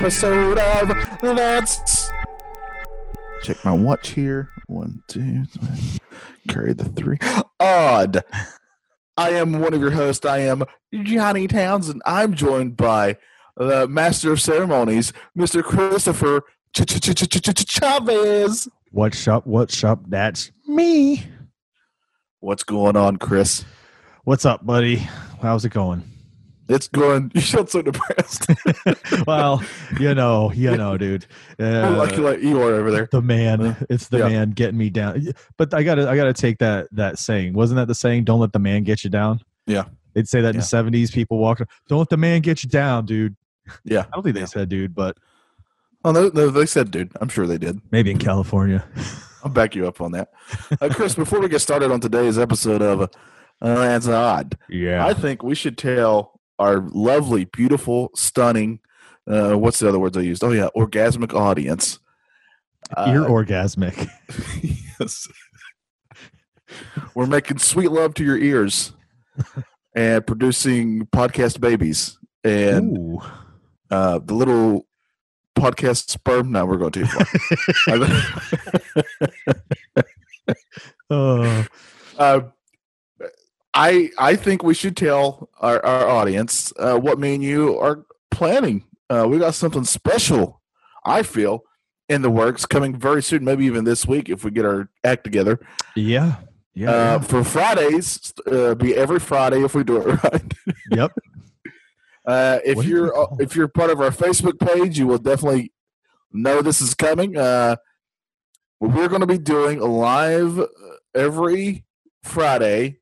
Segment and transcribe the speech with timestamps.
[0.00, 2.08] episode of Let's
[3.42, 4.48] check my watch here.
[4.68, 5.98] One, two, three.
[6.48, 7.18] Carry the three.
[7.58, 8.22] Odd.
[9.16, 10.24] I am one of your hosts.
[10.24, 10.62] I am
[11.02, 12.00] Johnny Townsend.
[12.06, 13.16] I'm joined by
[13.56, 15.64] the master of ceremonies, Mr.
[15.64, 16.42] Christopher
[16.76, 18.68] Ch- Ch- Ch- Ch- Ch- Ch- Chavez.
[18.92, 19.48] What's up?
[19.48, 19.98] What's up?
[20.06, 21.24] That's me.
[22.38, 23.64] What's going on, Chris?
[24.22, 25.08] What's up, buddy?
[25.42, 26.04] How's it going?
[26.68, 27.30] It's going.
[27.34, 28.46] You sound so depressed.
[29.26, 29.62] well,
[29.98, 31.26] you know, you know, dude.
[31.58, 33.08] Uh, like, like you are over there.
[33.10, 34.28] the man it's the Yeah.
[34.28, 37.88] man getting me down but i gotta i gotta take that that saying wasn't that
[37.88, 39.84] the saying don't let the man get you down Yeah.
[40.14, 43.06] they'd say that in the 70s people walk don't let the man get you down
[43.06, 43.34] dude
[43.84, 44.00] Yeah.
[44.02, 45.16] i don't think they said dude but
[46.04, 47.10] Oh no, no, they said, dude.
[47.20, 47.80] I'm sure they did.
[47.90, 48.84] maybe in california
[49.44, 50.30] I'll back you up on that.
[50.80, 53.08] Uh, Chris, before we get started on today's episode of uh,
[53.60, 58.80] That's Odd, yeah I think we should tell our lovely, beautiful, stunning,
[59.26, 60.42] uh, what's the other words I used?
[60.42, 61.98] Oh, yeah, orgasmic audience.
[63.06, 64.08] you're Uh, orgasmic
[64.98, 65.28] yes.
[67.14, 68.92] We're making sweet love to your ears
[69.94, 72.18] and producing podcast babies.
[72.44, 73.18] And
[73.90, 74.86] uh, the little
[75.56, 77.26] podcast sperm, Now we're going too far.
[81.10, 81.64] Uh,
[82.18, 82.40] Uh,
[83.74, 88.04] I I think we should tell our, our audience uh, what me and you are
[88.30, 88.84] planning.
[89.10, 90.60] Uh, we got something special.
[91.04, 91.64] I feel
[92.08, 95.24] in the works coming very soon, maybe even this week if we get our act
[95.24, 95.60] together.
[95.94, 96.36] yeah
[96.74, 100.54] yeah, Uh, for Fridays, uh, be every Friday if we do it right.
[100.92, 101.12] yep
[102.24, 105.72] Uh, if What you're we if you're part of our Facebook page, you will definitely
[106.30, 107.36] know this is coming.
[107.36, 107.76] Uh,
[108.80, 110.66] we're going to be doing a live uh,
[111.14, 111.84] every
[112.22, 112.97] Friday.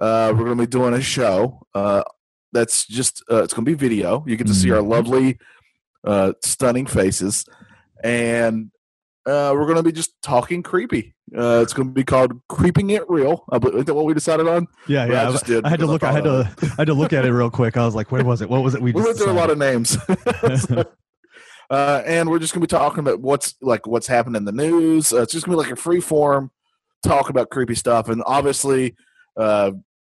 [0.00, 1.66] Uh, we're going to be doing a show.
[1.74, 2.02] Uh,
[2.52, 4.24] that's just uh, it's going to be video.
[4.26, 4.88] You get to see our Mhm.
[4.90, 5.38] lovely,
[6.06, 7.44] uh, stunning faces,
[8.02, 8.70] and
[9.26, 11.14] uh, we're going to be just talking creepy.
[11.36, 14.48] Uh, it's going to be called "Creeping It Real." I believe- that what we decided
[14.48, 14.66] on?
[14.86, 16.56] yeah Well, I yeah just did I had to because I look i had to
[16.72, 18.62] i had to look at it real quick i was like where was it what
[18.62, 19.98] was it we, we went through a lot of names.
[20.62, 20.84] So,
[21.70, 25.12] uh, and we're just gonna be talking about what's like what's happened in the news.
[25.12, 26.50] Uh, it's just gonna be like a free form
[27.02, 28.96] talk about creepy stuff, and obviously,
[29.36, 29.72] uh,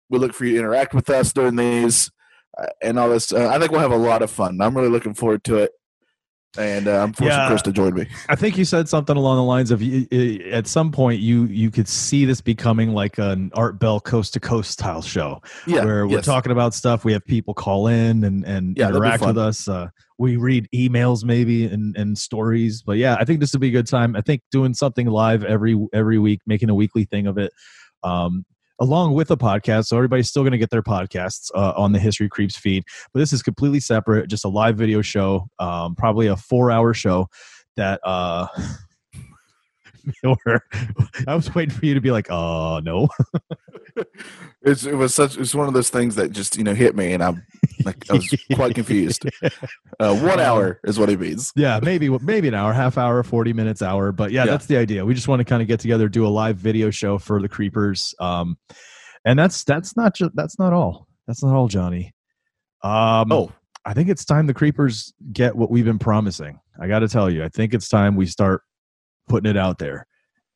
[0.09, 2.11] we look for you to interact with us during these
[2.57, 3.31] uh, and all this.
[3.31, 4.59] Uh, I think we'll have a lot of fun.
[4.61, 5.71] I'm really looking forward to it,
[6.57, 7.47] and uh, I'm forcing Yeah.
[7.47, 8.07] Chris to join me.
[8.27, 9.83] I think you said something along the lines of
[10.51, 14.39] at some point you you could see this becoming like an Art Bell coast to
[14.39, 16.25] coast style show Yeah, where we're yes.
[16.25, 17.05] talking about stuff.
[17.05, 19.67] We have people call in and and Yeah, interact with us.
[19.67, 22.81] Uh, we read emails maybe and and stories.
[22.81, 24.15] But yeah, I think this would be a good time.
[24.15, 27.53] I think doing something live every every week, making a weekly thing of it.
[28.03, 28.43] Um,
[28.81, 31.99] Along with a podcast, so everybody's still going to get their podcasts uh, on the
[31.99, 36.27] History Creeps feed, but this is completely separate, just a live video show, um, probably
[36.27, 37.27] a four-hour show
[37.75, 38.47] that uh
[40.23, 40.63] or
[41.27, 43.09] I was waiting for you to be like, uh no.
[44.61, 45.37] It's, it was such.
[45.37, 47.45] It's one of those things that just you know hit me, and I'm
[47.85, 49.23] like I was quite confused.
[50.01, 51.51] Uh, one hour is what he means.
[51.57, 54.13] yeah, maybe maybe an hour, half hour, 40 minutes, hour.
[54.13, 54.51] But yeah, Yeah.
[54.51, 55.03] that's the idea.
[55.05, 57.49] We just want to kind of get together, do a live video show for the
[57.49, 58.13] creepers.
[58.21, 58.57] Um
[59.25, 61.07] and that's that's not just that's not all.
[61.27, 62.13] That's not all, Johnny.
[62.81, 63.51] Um Oh,
[63.85, 66.61] I think it's time the creepers get what we've been promising.
[66.79, 68.61] I got to tell you, I think it's time we start
[69.29, 70.05] putting it out there.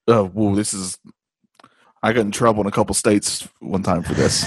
[0.07, 0.97] oh, well, this is.
[2.05, 4.45] I got in trouble in a couple states one time for this.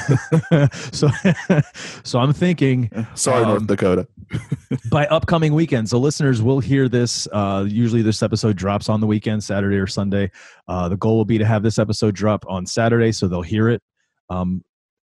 [0.93, 1.09] so
[2.05, 4.07] so I'm thinking Sorry, Um, North Dakota.
[4.91, 5.89] by upcoming weekend.
[5.89, 7.27] So listeners will hear this.
[7.33, 10.31] Uh, usually this episode drops on the weekend, Saturday or Sunday.
[10.69, 13.71] Uh, the goal will be to have this episode drop on Saturday, so they'll hear
[13.71, 13.81] it.
[14.29, 14.63] Um,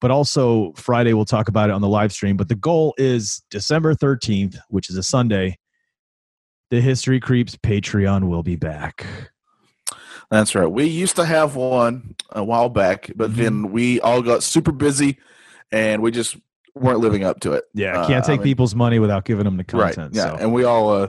[0.02, 2.37] but also Friday we'll talk about it on the live stream.
[2.37, 5.56] But the goal is December 13th, which is a Sunday.
[6.70, 9.06] The History Creeps Patreon will be back.
[10.31, 10.66] That's right.
[10.66, 13.37] We used to have one a while back, but Mhm.
[13.37, 15.19] then we all got super busy,
[15.70, 16.37] and we just
[16.75, 17.64] weren't living up to it.
[17.75, 19.96] Yeah, Uh, can't I take mean- people's money without giving them the content.
[19.99, 20.08] right?
[20.14, 20.43] Yeah, so.
[20.43, 21.08] and we all uh,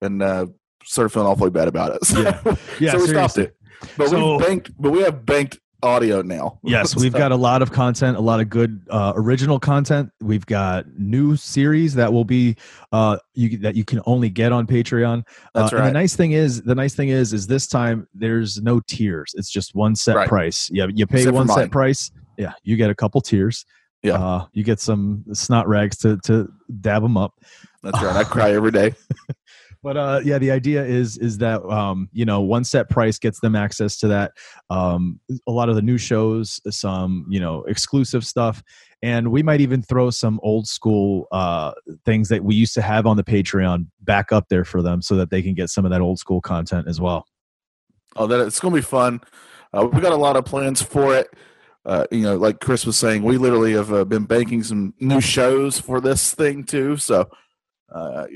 [0.00, 0.46] and uh,
[0.84, 2.04] started feeling awfully bad about it.
[2.06, 2.40] So, Yeah.
[2.80, 3.54] Yeah, so we stopped it.
[3.96, 4.70] But So- we banked.
[4.78, 6.58] But we have banked audio now.
[6.62, 10.10] Yes, we've got a lot of content, a lot of good uh, original content.
[10.20, 12.56] We've got new series that will be
[12.92, 15.24] uh, you that you can only get on Patreon.
[15.54, 15.86] That's uh, And right.
[15.88, 19.34] the nice thing is, the nice thing is, is this time there's no tiers.
[19.36, 20.28] It's just one set Right.
[20.28, 20.68] price.
[20.72, 22.10] Yeah, you pay Except one set price.
[22.36, 23.64] Yeah, you get a couple tiers.
[24.02, 24.14] Yeah.
[24.14, 26.48] uh, you get some snot rags to to
[26.80, 27.34] dab them up.
[27.82, 28.16] That's right.
[28.16, 28.94] I cry every day.
[29.82, 33.40] But uh, yeah, the idea is is that um, you know one set price gets
[33.40, 34.32] them access to that.
[34.70, 38.62] Um, a lot of the new shows, some you know exclusive stuff,
[39.02, 41.72] and we might even throw some old school uh,
[42.04, 45.14] things that we used to have on the Patreon back up there for them, so
[45.16, 47.26] that they can get some of that old school content as well.
[48.16, 49.20] Oh, that it's to be fun.
[49.72, 51.28] Uh, we got a lot of plans for it.
[51.84, 55.20] Uh, you know, like Chris was saying, we literally have uh, been banking some new
[55.20, 56.96] shows for this thing too.
[56.96, 57.30] So
[57.94, 58.26] uh,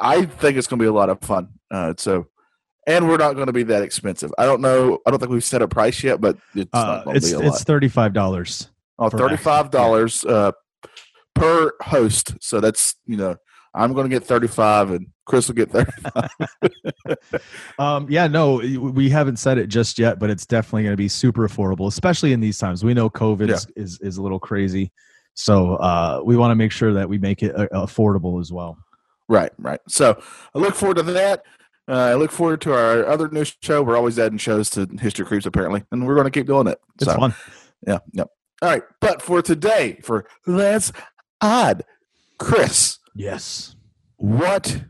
[0.00, 1.48] I think it's going to be a lot of fun.
[1.70, 2.28] Uh, so,
[2.86, 4.32] and we're not going to be that expensive.
[4.38, 4.98] I don't know.
[5.06, 7.32] I don't think we've set a price yet, but it's Uh, not going to it's
[7.32, 8.70] it's thirty five dollars.
[8.98, 10.52] Oh, per thirty-five dollars uh,
[11.34, 12.34] per host.
[12.40, 13.36] So that's you know,
[13.74, 15.92] I'm going to get thirty-five, and Chris will get thirty.
[17.78, 21.08] Um, yeah, no, we haven't said it just yet, but it's definitely going to be
[21.08, 22.84] super affordable, especially in these times.
[22.84, 24.92] We know COVID is, is is a little crazy,
[25.34, 28.76] so uh, we want to make sure that we make it uh, affordable as well.
[29.28, 29.80] Right, right.
[29.88, 30.20] So
[30.54, 31.42] I look forward to that.
[31.86, 33.82] Uh, I look forward to our other new show.
[33.82, 36.78] We're always adding shows to History Creeps, apparently, and we're going to keep doing it.
[36.96, 37.34] It's so, fun.
[37.86, 38.24] yeah, yeah.
[38.60, 40.92] All right, but for today, for That's
[41.40, 41.84] Odd,
[42.38, 43.76] Chris, Yes.
[44.16, 44.84] what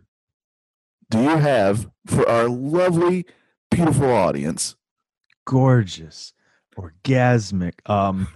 [1.11, 3.27] do you have for our lovely,
[3.71, 4.75] beautiful audience?
[5.45, 6.35] gorgeous,
[6.77, 7.73] orgasmic.
[7.89, 8.29] Um,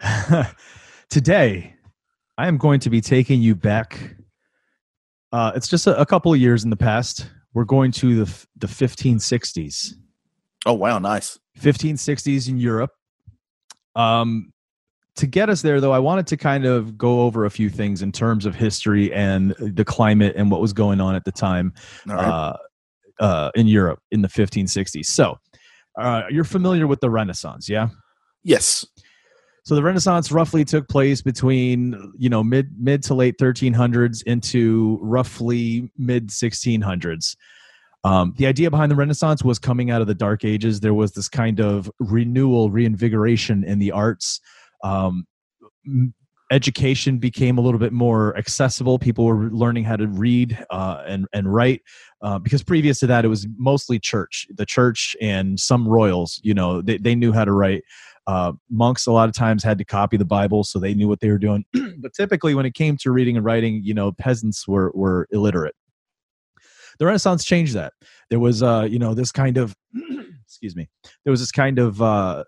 [1.10, 1.74] today,
[2.38, 4.16] I am going to be taking you back.
[5.32, 7.30] Uh, it's just a, a couple of years in the past.
[7.54, 9.94] We're going to the the 1560s.
[10.66, 11.38] Oh, wow, nice.
[11.58, 12.90] 1560s in Europe.
[13.96, 14.52] Um,
[15.16, 18.02] to get us there, though, I wanted to kind of go over a few things
[18.02, 21.72] in terms of history and the climate and what was going on at the time
[22.06, 22.18] right.
[22.18, 22.56] uh,
[23.18, 25.06] uh, in Europe in the 1560s.
[25.06, 25.38] So,
[25.98, 27.88] uh, you're familiar with the Renaissance, yeah?
[28.42, 28.86] yes.
[29.70, 34.98] So the Renaissance roughly took place between you know mid mid to late 1300s into
[35.00, 37.36] roughly mid 1600s.
[38.02, 40.80] Um, the idea behind the Renaissance was coming out of the Dark Ages.
[40.80, 44.40] There was this kind of renewal, reinvigoration in the arts.
[44.82, 45.24] Um,
[46.50, 48.98] education became a little bit more accessible.
[48.98, 51.82] People were learning how to read uh, and and write
[52.22, 56.40] uh, because previous to that, it was mostly church, the church and some royals.
[56.42, 57.84] You know, they they knew how to write.
[58.30, 61.18] Uh, monks a lot of times had to copy the Bible, so they knew what
[61.18, 61.64] they were doing.
[61.98, 65.74] but typically, when it came to reading and writing, you know, peasants were were illiterate.
[67.00, 67.92] The Renaissance changed that.
[68.28, 69.74] There was, uh, you know, this kind of,
[70.44, 70.88] excuse me,
[71.24, 72.44] there was this kind of uh,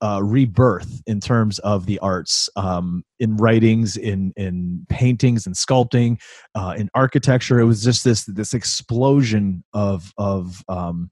[0.00, 6.20] uh, rebirth in terms of the arts, um, in writings, in in paintings, and sculpting,
[6.54, 7.58] uh, in architecture.
[7.58, 11.10] It was just this this explosion of of um,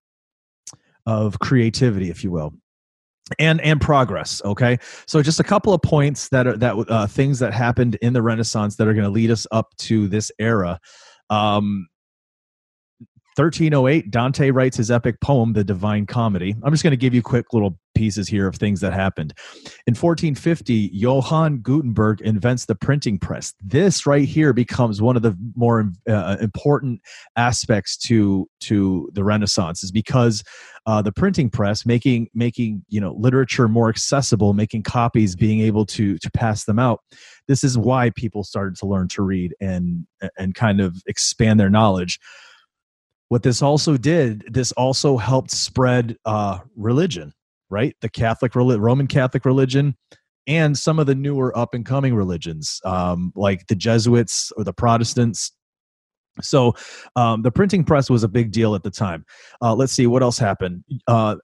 [1.04, 2.54] of creativity, if you will
[3.38, 4.78] and and progress okay?
[5.06, 8.22] So just a couple of points that are that uh, things that happened in the
[8.22, 10.78] renaissance that are going to lead us up to this era.
[11.30, 11.88] Um
[13.36, 16.54] 1308 dante writes his epic poem the divine comedy.
[16.62, 19.32] I'm just going to give you quick little pieces here of things that happened.
[19.86, 23.52] In 1450 johann gutenberg invents the printing press.
[23.60, 27.00] This right here becomes one of the more uh, important
[27.36, 30.44] aspects to to the renaissance is because
[30.86, 35.86] uh, the printing press making making you know literature more accessible making copies being able
[35.86, 37.00] to to pass them out.
[37.48, 40.06] This is why people started to learn to read and
[40.38, 42.20] and kind of expand their knowledge
[43.28, 47.32] what this also did this also helped spread uh, religion
[47.70, 47.96] right?
[48.00, 49.96] The catholic roman catholic religion
[50.46, 54.72] and some of the newer up and coming religions um, like the jesuits or the
[54.72, 55.52] protestants.
[56.40, 56.74] So
[57.16, 59.24] um, the printing press was a big deal at the time.
[59.62, 60.84] Uh, let's see what else happened.
[61.06, 61.36] Uh,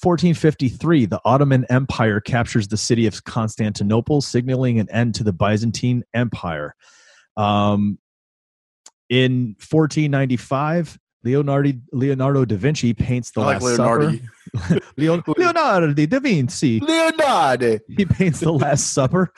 [0.00, 6.04] 1453 the ottoman empire captures the city of constantinople signaling an end to the byzantine
[6.14, 6.74] empire.
[7.36, 7.98] Um,
[9.08, 14.18] in 1495 Leonardo, Leonardo da Vinci paints the I like Last Leonardo.
[14.56, 14.80] Supper.
[14.96, 16.80] Leonardo da Vinci.
[16.80, 17.78] Leonardo.
[17.88, 19.32] he paints the last supper.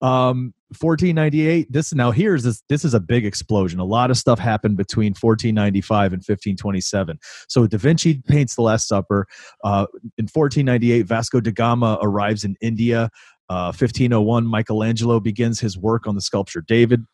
[0.00, 3.78] Um 1498 this now here's this this is a big explosion.
[3.78, 8.88] A lot of stuff happened between 1495 and 1527 so da vinci paints the last
[8.88, 9.26] supper.
[9.62, 9.86] Uh,
[10.18, 13.10] in 1498 vasco da gama arrives in india.
[13.48, 17.04] Uh, 1501 michelangelo begins his work on the sculpture david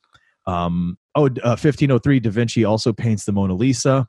[0.48, 4.06] um, oh uh, 1503 da vinci also paints the mona lisa.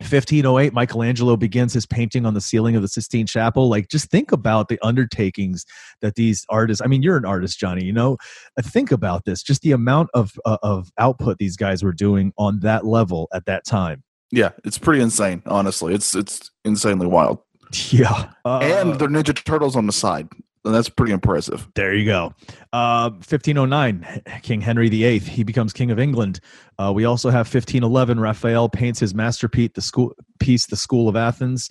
[0.00, 3.68] 1508 michelangelo begins his painting on the ceiling of the sistine chapel.
[3.68, 5.64] Like just think about the undertakings
[6.02, 8.16] that these artists i mean you're an artist johnny you know?
[8.56, 12.32] Uh, think about this just the amount of uh, of output these guys were doing
[12.38, 14.04] on that level at that time.
[14.30, 15.42] Yeah, it's pretty insane.
[15.46, 17.38] Honestly, it's it's insanely wild.
[17.90, 18.30] yeah.
[18.44, 20.28] Uh, and they're Ninja Turtles on the side,
[20.72, 21.68] that's pretty impressive.
[21.74, 22.34] There you go.
[22.72, 25.18] Uh, 1509, King Henry VIII.
[25.20, 26.40] He becomes King of England.
[26.78, 28.20] Uh, we also have 1511.
[28.20, 31.70] Raphael paints his masterpiece, the school piece, the School of Athens.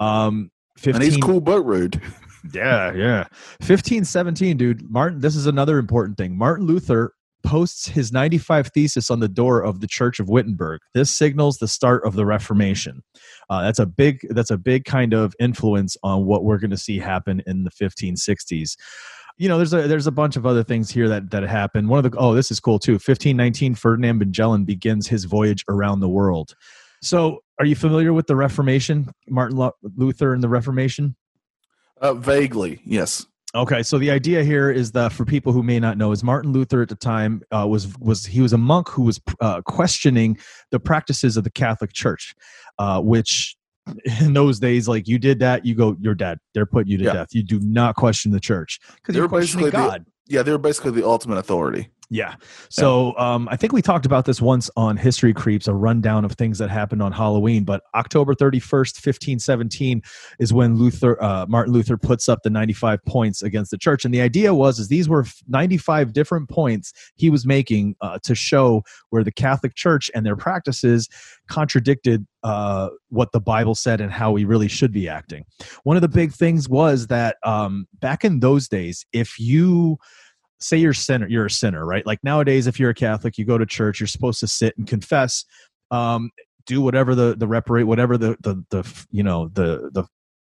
[0.00, 2.00] Um, 15, And he's cool but rude.
[2.52, 3.24] Yeah, yeah.
[3.60, 4.90] 1517, dude.
[4.90, 6.36] Martin, this is another important thing.
[6.36, 7.14] Martin Luther
[7.44, 10.80] posts his 95 thesis on the door of the Church of Wittenberg.
[10.94, 13.02] This signals the start of the Reformation.
[13.48, 16.76] Uh, that's a big that's a big kind of influence on what we're going to
[16.76, 18.76] see happen in the 1560s.
[19.36, 21.88] You know, there's a there's a bunch of other things here that that happen.
[21.88, 22.94] One of the oh, this is cool too.
[22.94, 26.54] 1519, Ferdinand Magellan begins his voyage around the world.
[27.02, 31.16] So, are you familiar with the Reformation, Martin Luther and the Reformation?
[32.00, 33.26] Uh, vaguely, yes.
[33.54, 36.52] Okay, so the idea here is that for people who may not know, is Martin
[36.52, 40.36] Luther at the time uh, was was he was a monk who was uh, questioning
[40.72, 42.34] the practices of the Catholic Church,
[42.80, 43.56] uh, which
[44.20, 46.38] in those days, like you did that, you go, you're dead.
[46.52, 47.12] They're putting you to Yeah.
[47.12, 47.28] death.
[47.32, 50.06] You do not question the church because you're questioning basically the- God.
[50.26, 51.90] Yeah, they're basically the ultimate authority.
[52.10, 52.34] Yeah.
[52.68, 56.32] So um, I think we talked about this once on History Creeps, a rundown of
[56.32, 57.64] things that happened on Halloween.
[57.64, 60.02] But October 31st, 1517
[60.38, 64.04] is when Luther, uh, Martin Luther puts up the 95 points against the church.
[64.04, 68.34] And the idea was is these were 95 different points he was making uh, to
[68.34, 71.08] show where the Catholic Church and their practices
[71.48, 75.44] contradicted uh, what the Bible said and how we really should be acting.
[75.84, 79.98] One of the big things was that um, back in those days, if you
[80.60, 82.06] say you're sinner you're a sinner right?
[82.06, 84.86] Like nowadays if you're a catholic you go to church you're supposed to sit and
[84.86, 85.44] confess
[85.90, 86.30] um
[86.66, 90.04] do whatever the the reparate whatever the the the you know the the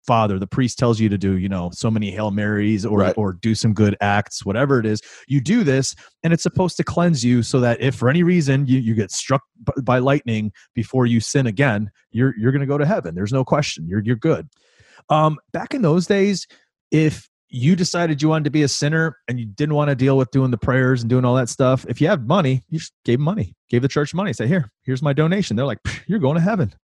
[0.06, 3.14] father the priest tells you to do you know so many hail marys or Right.
[3.18, 6.84] or do some good acts whatever it is you do this and it's supposed to
[6.84, 9.42] cleanse you so that if for any reason you, you get struck
[9.82, 13.14] by lightning before you sin again you're you're going to go to heaven.
[13.16, 13.88] There's no question.
[13.88, 14.48] You're you're good.
[15.10, 16.46] Um back in those days
[16.92, 20.16] if you decided you wanted to be a sinner and you didn't want to deal
[20.16, 22.92] with doing the prayers and doing all that stuff, if you had money, you just
[23.04, 24.32] gave money, gave the church money.
[24.32, 25.56] Say, here, here's my donation.
[25.56, 26.74] They're like, you're going to heaven.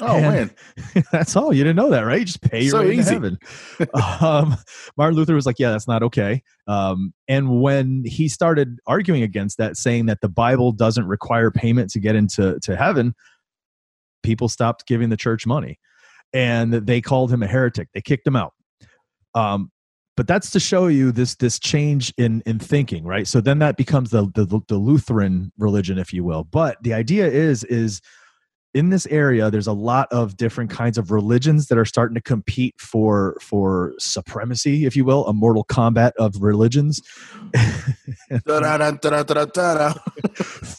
[0.00, 0.54] Oh And-
[0.94, 1.52] man, that's all.
[1.52, 2.20] You didn't know that, right?
[2.20, 3.02] You just pay your So way easy.
[3.04, 3.38] to heaven.
[4.22, 4.56] um,
[4.96, 6.42] Martin Luther was like, yeah, that's not okay.
[6.66, 11.90] Um, and when he started arguing against that, saying that the Bible doesn't require payment
[11.90, 13.14] to get into to heaven,
[14.22, 15.78] people stopped giving the church money,
[16.32, 17.88] and they called him a heretic.
[17.92, 18.54] They kicked him out.
[19.34, 19.70] Um,
[20.20, 23.26] but that's to show you this this change in in thinking, right?
[23.26, 26.44] So then that becomes the the, the Lutheran religion, if you will.
[26.44, 28.02] But the idea is is
[28.74, 32.20] in this area there's a lot of different kinds of religions that are starting to
[32.20, 37.00] compete for for supremacy if you will a Mortal Kombat of religions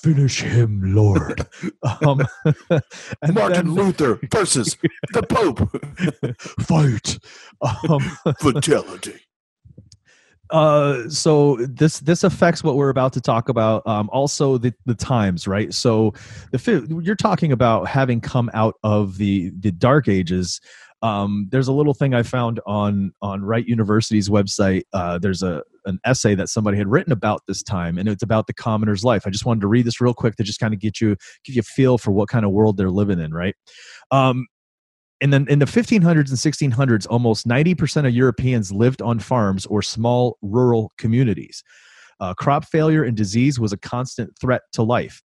[0.01, 1.45] finish him lord
[2.05, 2.25] um,
[2.69, 4.77] and Martin then Luther versus
[5.13, 5.59] the Pope.
[6.61, 7.17] fight
[7.61, 7.99] um,
[8.39, 9.19] Fatality.
[10.51, 14.95] Uh so this this affects what we're about to talk about um also the the
[14.95, 15.73] times right?
[15.73, 16.13] So
[16.51, 20.59] the you're talking about having come out of the the dark ages.
[21.01, 24.83] Um there's a little thing i found on on Wright university's website.
[24.93, 28.45] Uh there's a an essay that somebody had written about this time and it's about
[28.45, 29.23] the commoner's life.
[29.25, 31.55] I just wanted to read this real quick to just kind of get you give
[31.55, 33.55] you a feel for what kind of world they're living in right?
[34.11, 34.47] Um
[35.21, 39.81] and then in the 1500s and 1600s, almost 90% of Europeans lived on farms or
[39.81, 41.63] small rural communities.
[42.19, 45.21] Uh, crop failure and disease was a constant threat to life.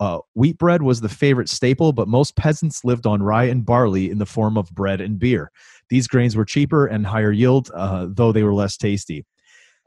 [0.00, 4.10] Uh, wheat bread was the favorite staple, but most peasants lived on rye and barley
[4.10, 5.50] in the form of bread and beer.
[5.90, 9.26] These grains were cheaper and higher yield, uh, though they were less tasty.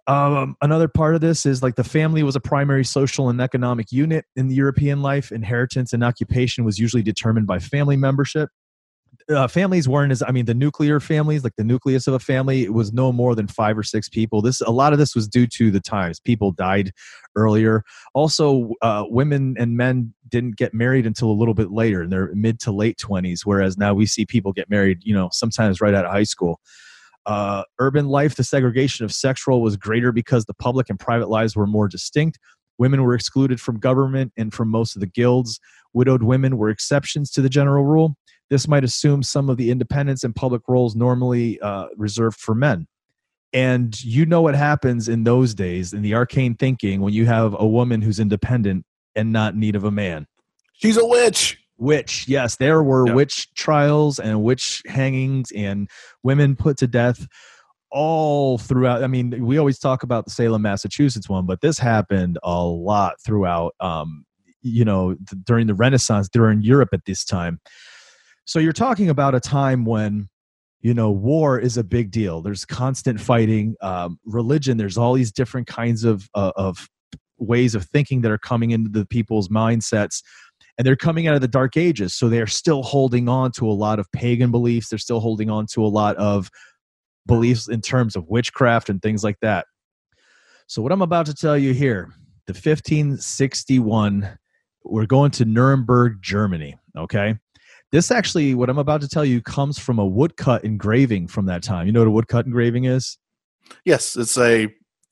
[0.07, 3.91] Um, another part of this is like the family was a primary social and economic
[3.91, 5.31] unit in the European life.
[5.31, 8.49] Inheritance and occupation was usually determined by family membership
[9.31, 12.63] uh, families weren't as I mean the nuclear families, like the nucleus of a family,
[12.63, 14.41] it was no more than five or six people.
[14.41, 16.91] This a lot of this was due to the times people died
[17.35, 17.83] earlier.
[18.13, 22.31] Also, uh, women and men didn't get married until a little bit later in their
[22.35, 25.93] mid to late twenties, whereas now we see people get married, you know, sometimes right
[25.93, 26.59] out of high school.
[27.25, 31.29] Uh, urban life, the segregation of sex role was greater because the public and private
[31.29, 32.39] lives were more distinct.
[32.77, 35.59] Women were excluded from government and from most of the guilds.
[35.93, 38.15] Widowed women were exceptions to the general rule.
[38.51, 42.85] This might assume some of the independence and public roles normally uh, reserved for men.
[43.53, 47.55] And you know what happens in those days in the arcane thinking when you have
[47.57, 50.27] a woman who's independent and not in need of a man.
[50.73, 51.57] She's a witch.
[51.77, 53.13] Witch, yes, there were Yeah.
[53.15, 55.89] witch trials and witch hangings and
[56.21, 57.25] women put to death
[57.89, 59.03] all throughout.
[59.03, 63.15] I mean, we always talk about the Salem, Massachusetts one, but this happened a lot
[63.25, 64.25] throughout, um,
[64.61, 67.59] you know, th- during the Renaissance, during Europe at this time.
[68.51, 70.27] So you're talking about a time when,
[70.81, 72.41] you know, war is a big deal.
[72.41, 73.77] There's constant fighting.
[73.81, 76.89] Um, religion, there's all these different kinds of, uh, of
[77.37, 80.21] ways of thinking that are coming into the people's mindsets
[80.77, 83.71] and they're coming out of the dark ages so they're still holding on to a
[83.71, 86.49] lot of pagan beliefs they're still holding on to a lot of
[87.25, 89.65] beliefs in terms of witchcraft and things like that
[90.67, 92.13] so what i'm about to tell you here
[92.45, 94.37] the 1561
[94.83, 97.35] we're going to nuremberg germany okay
[97.91, 101.63] this actually what i'm about to tell you comes from a woodcut engraving from that
[101.63, 101.87] time.
[101.87, 103.17] You know what a woodcut engraving is?
[103.85, 104.67] Yes, it's a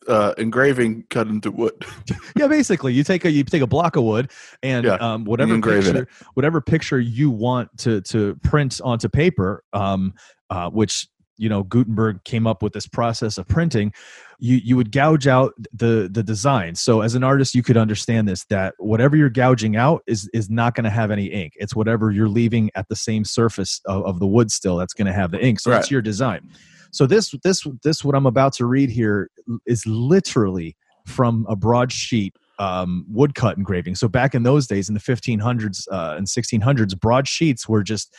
[0.07, 1.85] uh, engraving cut into wood.
[2.35, 4.31] yeah, basically, you take a you take a block of wood
[4.63, 10.13] and Yeah, um, whatever picture whatever picture you want to to print onto paper, um,
[10.49, 11.07] uh, which
[11.39, 13.93] you know Gutenberg came up with this process of printing.
[14.37, 16.75] You you would gouge out the the design.
[16.75, 20.49] So as an artist, you could understand this that whatever you're gouging out is is
[20.49, 21.53] not going to have any ink.
[21.55, 25.07] It's whatever you're leaving at the same surface of, of the wood still that's going
[25.07, 25.59] to have the ink.
[25.59, 25.91] So it's Right.
[25.91, 26.49] your design.
[26.91, 29.29] So this this this what I'm about to read here
[29.65, 33.95] is literally from a broadsheet um, woodcut engraving.
[33.95, 38.13] So back in those days, in the 1500s uh, and 1600s, broadsheets were just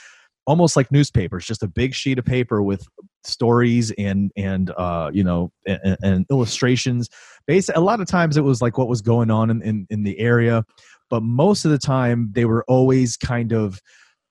[0.50, 2.85] almost like newspapers, just a big sheet of paper with
[3.23, 7.09] stories and and uh, you know and, and illustrations.
[7.47, 10.02] Basically, a lot of times it was like what was going on in, in in
[10.02, 10.64] the area,
[11.09, 13.80] but most of the time they were always kind of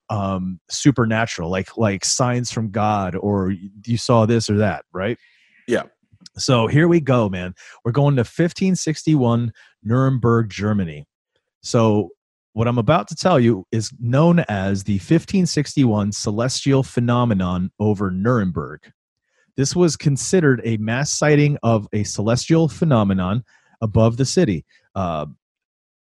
[0.10, 3.54] um supernatural like like signs from god or
[3.86, 5.20] you saw this or that right
[5.68, 5.84] Yeah.
[6.36, 7.54] so here we go man
[7.86, 9.52] we're going to 1561
[9.84, 11.06] nuremberg germany
[11.62, 12.10] so
[12.54, 18.92] what i'm about to tell you is known as the 1561 celestial phenomenon over nuremberg.
[19.58, 23.44] This was considered a mass sighting of a celestial phenomenon
[23.82, 24.66] above the city.
[24.96, 25.26] Uh,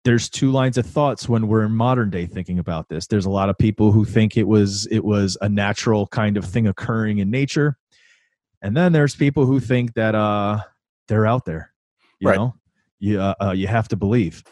[0.05, 3.07] there's two lines of thoughts when we're in modern day thinking about this.
[3.07, 6.45] There's a lot of people who think it was it was a natural kind of
[6.45, 7.77] thing occurring in nature.
[8.61, 10.59] And then there's people who think that uh
[11.07, 11.73] they're out there
[12.19, 12.37] you Right.
[12.37, 12.55] know?
[12.99, 14.43] You uh, uh, you have to believe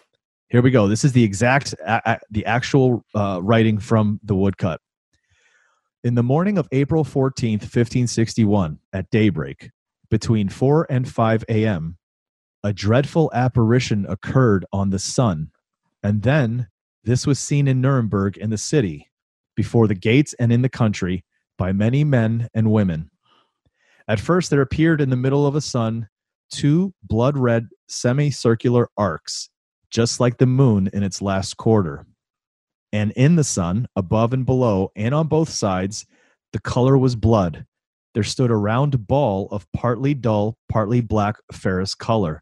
[0.51, 4.35] here we go this is the exact a- a- the actual uh, writing from the
[4.35, 4.79] woodcut
[6.03, 9.71] in the morning of april 14th 1561 at daybreak
[10.09, 11.97] between 4 and 5 a.m
[12.63, 15.49] a dreadful apparition occurred on the sun,
[16.03, 16.67] and then
[17.03, 19.09] this was seen in Nuremberg in the city,
[19.55, 21.25] before the gates and in the country,
[21.57, 23.09] by many men and women.
[24.07, 26.07] At first, there appeared in the middle of the sun
[26.51, 29.49] two blood red semicircular arcs,
[29.91, 32.06] just like the moon in its last quarter.
[32.93, 36.06] And in the sun, above and below, and on both sides,
[36.54, 37.65] the color was blood.
[38.13, 42.41] There stood a round ball of partly dull, partly black ferrous color.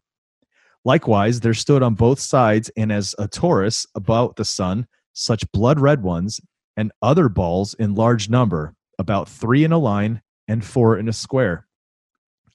[0.84, 5.78] Likewise, there stood on both sides and as a torus about the sun such blood
[5.78, 6.40] red ones
[6.76, 11.12] and other balls in large number, about three in a line and four in a
[11.12, 11.66] square.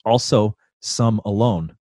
[0.03, 1.74] Also, some alone.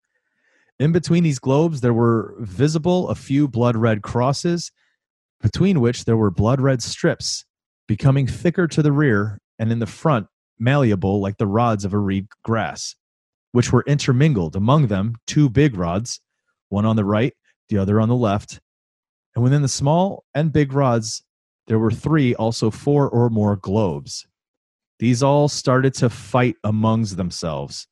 [0.82, 4.72] In between these globes, there were visible a few blood red crosses,
[5.39, 7.46] between which there were blood red strips,
[7.88, 10.26] becoming thicker to the rear and in the front
[10.58, 12.96] malleable like the rods of a reed grass,
[13.52, 16.20] which were intermingled among them two big rods,
[16.70, 17.36] one on the right,
[17.70, 18.60] the other on the left.
[19.36, 21.22] And within the small and big rods,
[21.67, 24.26] there were three, also four or more globes.
[24.98, 27.86] These all started to fight amongst themselves,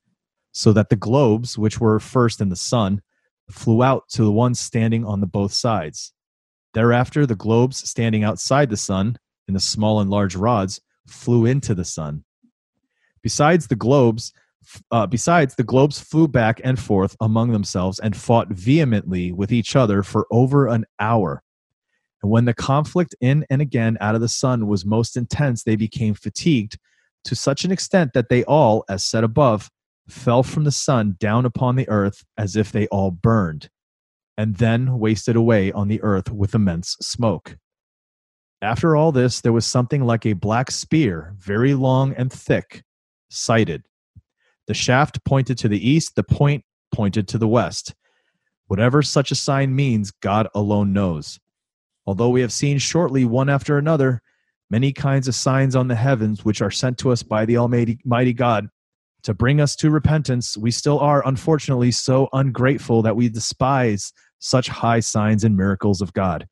[0.51, 3.01] so that the globes, which were first in the sun,
[3.49, 6.13] flew out to the ones standing on the both sides.
[6.73, 11.73] Thereafter, the globes standing outside the sun, in the small and large rods, flew into
[11.73, 12.23] the sun.
[13.21, 14.31] Besides the globes,
[14.91, 19.75] uh, besides, the globes flew back and forth among themselves and fought vehemently with each
[19.75, 21.41] other for over an hour.
[22.21, 25.75] And when the conflict in and again out of the sun was most intense, they
[25.75, 26.77] became fatigued
[27.23, 29.69] to such an extent that they all, as said above,
[30.11, 33.69] fell from the sun down upon the earth as if they all burned,
[34.37, 37.57] and then wasted away on the earth with immense smoke.
[38.61, 42.83] After all this, there was something like a black spear, very long and thick,
[43.29, 43.83] sighted.
[44.67, 47.95] The shaft pointed to the east, the point pointed to the west.
[48.67, 51.39] Whatever such a sign means, God alone knows.
[52.05, 54.21] Although we have seen shortly, one after another,
[54.69, 57.99] many kinds of signs on the heavens which are sent to us by the Almighty
[58.03, 58.69] mighty God
[59.23, 64.69] to bring us to repentance, we still are, unfortunately, so ungrateful that we despise such
[64.69, 66.47] high signs and miracles of God.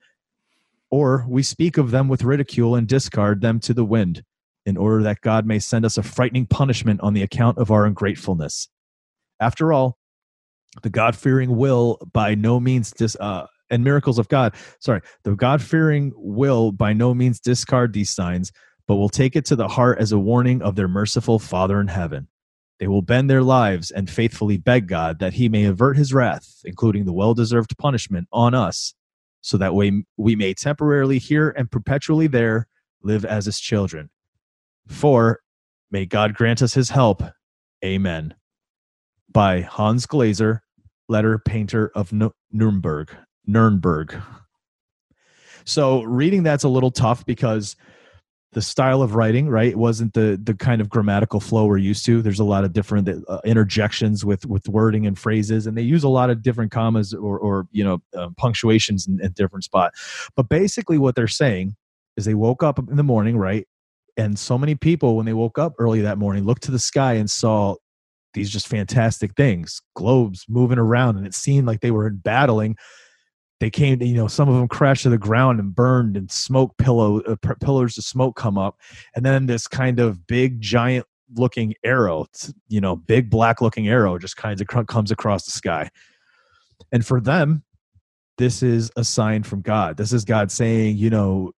[0.89, 4.23] or we speak of them with ridicule and discard them to the wind,
[4.65, 7.85] in order that God may send us a frightening punishment on the account of our
[7.85, 8.69] ungratefulness.
[9.39, 9.97] After all,
[10.83, 14.55] the God fearing will by no means dis, uh, and miracles of God.
[14.79, 18.51] Sorry, the God fearing will by no means discard these signs,
[18.87, 21.87] but will take it to the heart as a warning of their merciful Father in
[21.87, 22.27] heaven.
[22.79, 26.61] They will bend their lives and faithfully beg God that he may avert his wrath,
[26.63, 28.93] including the well deserved punishment, on us,
[29.41, 32.67] so that we, we may temporarily here and perpetually there
[33.01, 34.09] live as his children.
[34.87, 35.41] For
[35.89, 37.23] may God grant us his help.
[37.83, 38.35] Amen.
[39.29, 40.63] By Hans Glaser,
[41.09, 42.13] letter painter of
[42.51, 43.15] Nuremberg.
[43.45, 44.15] Nuremberg.
[45.65, 47.75] So reading that's a little tough because
[48.57, 52.03] the style of writing, right, it wasn't the the kind of grammatical flow we're used
[52.07, 52.23] to.
[52.23, 56.03] There's a lot of different uh, interjections with with wording and phrases, and they use
[56.03, 59.93] a lot of different commas or or you know uh, punctuations in, in different spot.
[60.35, 61.75] But basically, what they're saying
[62.15, 63.67] is they woke up in the morning, right,
[64.17, 67.13] and so many people when they woke up early that morning looked to the sky
[67.13, 67.75] and saw
[68.33, 72.75] these just fantastic things, globes moving around, and it seemed like they were battling
[73.59, 76.77] they came you know some of them crashed to the ground and burned and smoke
[76.77, 78.79] pillow uh, pillars of smoke come up.
[79.15, 82.25] And then this kind of big giant looking arrow
[82.69, 85.89] you know big black looking arrow just kind of comes across the sky.
[86.91, 87.63] And for them
[88.37, 89.97] this is a sign from god.
[89.97, 91.51] This is god saying you know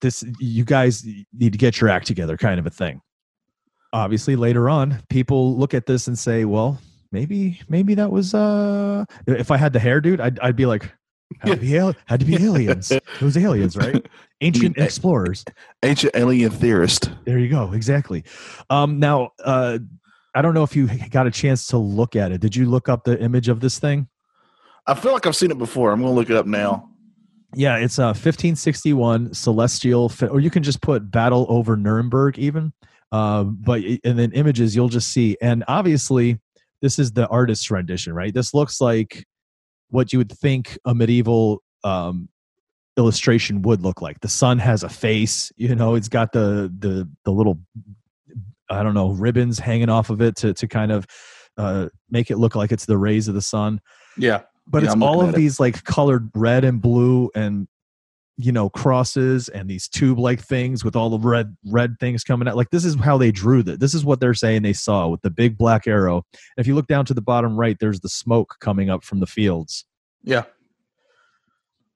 [0.00, 3.00] this you guys need to get your act together kind of a thing.
[3.92, 6.78] Obviously later on people look at this and say well
[7.12, 10.92] maybe maybe that was uh if I had the hair, dude, I'd I'd be like
[11.38, 12.90] had to be, had to be aliens.
[12.90, 14.04] it was aliens, right?
[14.40, 15.44] Ancient explorers,
[15.82, 17.10] ancient alien theorist.
[17.26, 17.72] There you go.
[17.72, 18.24] Exactly.
[18.70, 19.78] Um, now, uh,
[20.34, 22.40] I don't know if you got a chance to look at it.
[22.40, 24.08] Did you look up the image of this thing?
[24.86, 25.92] I feel like I've seen it before.
[25.92, 26.88] I'm going to look it up now.
[27.54, 32.72] Yeah, it's a uh, 1561 celestial, or you can just put battle over Nuremberg, even.
[33.12, 36.38] Uh, but and then images you'll just see, and obviously
[36.82, 38.32] this is the artist's rendition, right?
[38.32, 39.24] This looks like
[39.90, 42.28] what you would think a medieval um,
[42.96, 44.20] illustration would look like.
[44.20, 47.58] The sun has a face, you know, it's got the the the little
[48.68, 51.06] I don't know ribbons hanging off of it to to kind of
[51.56, 53.80] uh, make it look like it's the rays of the sun.
[54.16, 57.66] Yeah, but yeah, it's all of these like colored red and blue and
[58.44, 62.48] you know crosses and these tube like things with all the red red things coming
[62.48, 65.08] out like this is how they drew that this is what they're saying they saw
[65.08, 66.16] with the big black arrow.
[66.32, 69.20] And if you look down to the bottom right there's the smoke coming up from
[69.20, 69.84] the fields.
[70.22, 70.44] Yeah.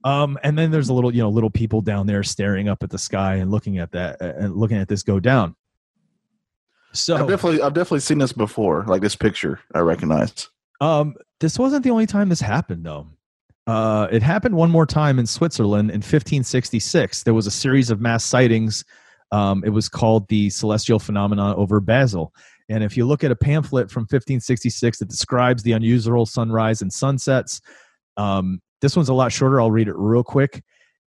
[0.05, 2.91] Um and then there's a little you know little people down there staring up at
[2.91, 5.57] the sky and looking at that and looking at this go down.
[6.93, 10.49] So i've definitely i've definitely seen this before like this picture i recognize.
[10.81, 13.09] Um this wasn't the only time this happened though
[13.67, 17.23] uh, it happened one more time in Switzerland in 1566.
[17.23, 18.85] There was a series of mass sightings.
[19.33, 22.33] Um, it was called the celestial phenomenon over Basel.
[22.69, 26.93] And if you look at a pamphlet from 1566 that describes the unusual sunrise and
[26.93, 27.61] sunsets,
[28.17, 29.61] um, this one's a lot shorter.
[29.61, 30.63] I'll read it real quick.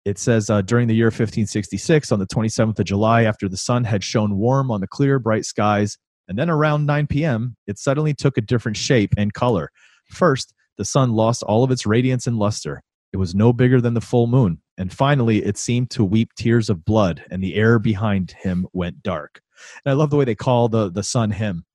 [0.06, 3.84] It says uh, during the year 1566, on the 27th of July, after the sun
[3.84, 8.14] had shone warm on the clear, bright skies, and then around 9 p.m., it suddenly
[8.14, 9.72] took a different shape and color.
[10.12, 12.82] First, the sun lost all of its radiance and luster.
[13.14, 14.60] It was no bigger than the full moon.
[14.78, 19.02] And finally, it seemed to weep tears of blood, and the air behind him went
[19.02, 19.42] dark.
[19.86, 21.66] And I love the way they call the, the sun him.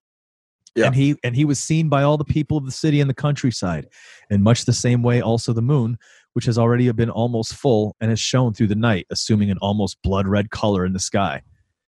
[0.77, 0.87] Yeah.
[0.87, 3.15] And he and he was seen by all the people of the city and the
[3.15, 3.89] countryside.
[4.29, 5.99] In much the same way, also the moon,
[6.35, 9.97] which has already been almost full and has shone through the night, assuming an almost
[10.03, 11.43] blood red color in the sky.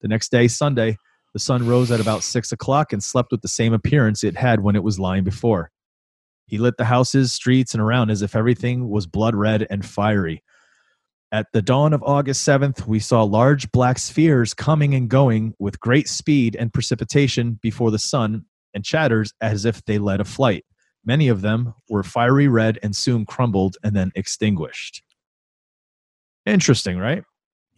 [0.03, 0.97] The next day, Sunday,
[1.33, 4.61] the sun rose at about six o'clock and slept with the same appearance it had
[4.61, 5.72] when it was lying before.
[6.53, 10.43] He lit the houses, streets, and around as if everything was blood red and fiery.
[11.33, 15.81] At the dawn of August 7th, we saw large black spheres coming and going with
[15.81, 20.67] great speed and precipitation before the sun and chatters as if they led a flight.
[21.07, 25.03] Many of them were fiery red and soon crumbled and then extinguished.
[26.45, 27.25] Interesting, right?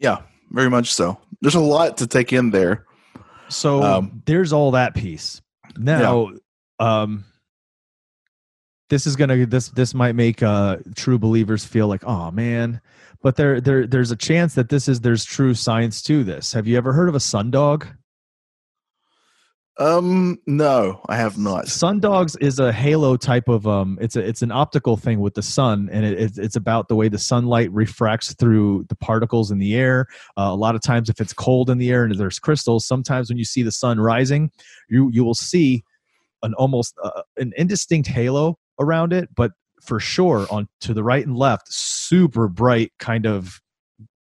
[0.01, 1.21] Yeah, very much so.
[1.43, 2.87] There's a lot to take in there.
[3.47, 5.41] So um, there's all that piece.
[5.77, 7.03] Now, yeah.
[7.03, 7.25] um,
[8.90, 12.81] this is gonna this this might make uh true believers feel like oh man.
[13.23, 16.53] But there there there's a chance that this is there's true science to this.
[16.53, 17.87] Have you ever heard of a sundog
[19.79, 21.64] um no i have not.
[21.64, 25.42] Sundogs is a halo type of um it's a it's an optical thing with the
[25.42, 29.59] sun and it, it's, it's about the way the sunlight refracts through the particles in
[29.59, 30.07] the air.
[30.38, 33.29] Uh, a lot of times if it's cold in the air and there's crystals sometimes
[33.29, 34.49] when you see the sun rising
[34.88, 35.83] you you will see
[36.44, 41.27] an almost uh, an indistinct halo around it, but for sure on to the right
[41.27, 43.61] and left, super bright kind of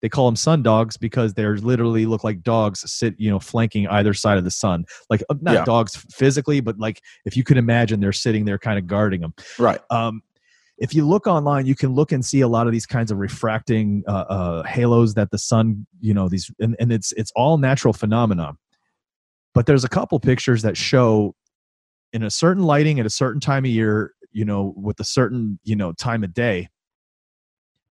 [0.01, 3.87] they call them sun dogs because they're literally look like dogs sit you know flanking
[3.87, 5.63] either side of the sun like uh, not Yeah.
[5.63, 9.33] dogs physically but like if you could imagine they're sitting there kind of guarding them
[9.57, 9.79] Right.
[9.89, 10.21] um,
[10.77, 13.19] if you look online, you can look and see a lot of these kinds of
[13.19, 17.57] refracting uh, uh, halos that the sun, you know, these, and, and it's it's all
[17.57, 18.53] natural phenomena.
[19.53, 21.35] But there's a couple pictures that show
[22.11, 25.59] in a certain lighting at a certain time of year, you know, with a certain
[25.63, 26.69] you know time of day.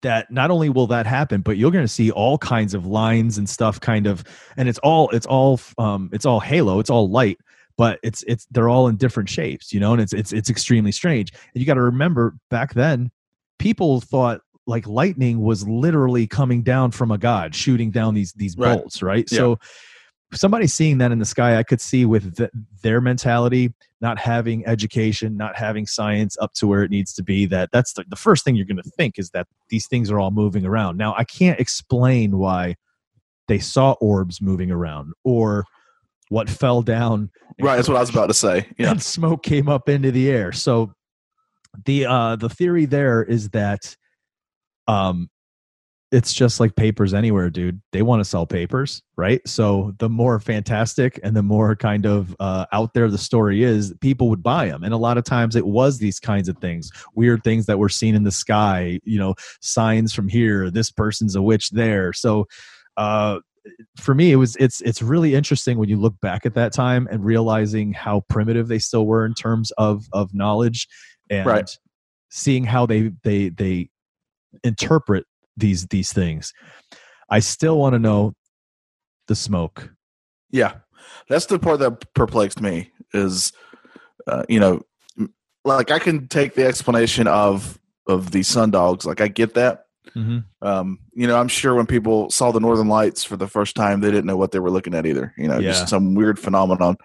[0.02, 3.38] That not only will that happen, but you're going to see all kinds of lines
[3.38, 4.24] and stuff, kind of,
[4.56, 7.38] and it's all it's all um, it's all halo, it's all light,
[7.76, 10.90] but it's it's they're all in different shapes, you know, and it's it's it's extremely
[10.90, 11.32] strange.
[11.32, 13.12] And you got to remember back then,
[13.60, 18.56] people thought like lightning was literally coming down from a god, shooting down these these
[18.56, 18.76] Right.
[18.76, 19.30] bolts, right?
[19.30, 19.38] Yeah.
[19.38, 19.58] So
[20.34, 22.50] somebody seeing that in the sky, I could see with th-
[22.82, 27.46] their mentality, not having education, not having science up to where it needs to be.
[27.46, 30.18] That that's the, the first thing you're going to think is that these things are
[30.18, 30.96] all moving around.
[30.96, 32.76] Now I can't explain why
[33.48, 35.64] they saw orbs moving around or
[36.28, 37.76] what fell down Right.
[37.76, 38.66] That's what I was about to say.
[38.78, 38.92] Yeah.
[38.92, 40.52] and smoke came up into the air.
[40.52, 40.94] So
[41.84, 43.96] the uh the theory there is that
[44.88, 45.30] um
[46.12, 47.80] it's just like papers anywhere, dude.
[47.92, 49.40] They want to sell papers, right?
[49.48, 53.94] So the more fantastic and the more kind of uh, out there the story is,
[54.02, 54.84] people would buy them.
[54.84, 57.88] And a lot of times it was these kinds of things, weird things that were
[57.88, 62.12] seen in the sky, you know, signs from here, this person's a witch there.
[62.12, 62.46] So
[62.98, 63.38] uh,
[63.96, 67.08] for me, it was it's it's really interesting when you look back at that time
[67.10, 70.88] and realizing how primitive they still were in terms of of knowledge
[71.30, 71.70] and Right.
[72.28, 73.88] seeing how they they they
[74.62, 75.24] interpret
[75.56, 76.52] these these things.
[77.30, 78.34] I still want to know
[79.28, 79.90] the smoke.
[80.50, 80.74] Yeah,
[81.28, 82.90] that's the part that perplexed me.
[83.14, 83.52] Is
[84.26, 84.82] uh, you know,
[85.64, 89.06] like I can take the explanation of of the sun dogs.
[89.06, 89.86] Like I get that.
[90.16, 90.38] Mm-hmm.
[90.66, 94.00] Um, you know, I'm sure when people saw the Northern Lights for the first time,
[94.00, 95.32] they didn't know what they were looking at either.
[95.38, 95.70] You know, Yeah.
[95.70, 96.96] just some weird phenomenon.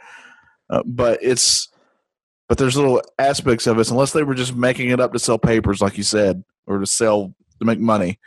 [0.69, 1.69] Uh, but it's
[2.49, 3.91] but there's little aspects of it.
[3.91, 6.85] Unless they were just making it up to sell papers, like you said, or to
[6.85, 8.19] sell to make money.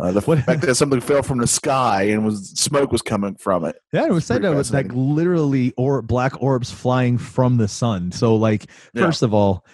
[0.00, 3.64] Uh, the fact that something fell from the sky and was smoke was coming from
[3.64, 3.76] it.
[3.92, 8.10] Yeah, it was said that was like literally or black orbs flying from the sun.
[8.12, 9.02] So like Yeah.
[9.06, 9.64] first of all,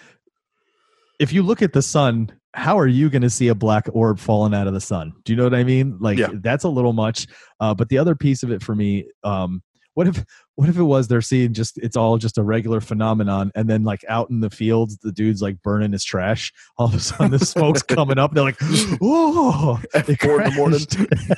[1.19, 4.19] if you look at the sun, how are you going to see a black orb
[4.19, 5.13] falling out of the sun?
[5.23, 5.97] Do you know what I mean?
[5.99, 6.29] Like Yeah.
[6.35, 7.27] that's a little much.
[7.59, 9.61] Uh, but the other piece of it for me, um,
[9.95, 10.23] what if
[10.55, 13.83] what if it was they're seeing just it's all just a regular phenomenon, and then
[13.83, 16.53] like out in the fields, the dude's like burning his trash.
[16.77, 18.33] All of a sudden, the smoke's coming up.
[18.33, 18.57] They're like,
[19.01, 20.81] "Oh!" They four in the morning.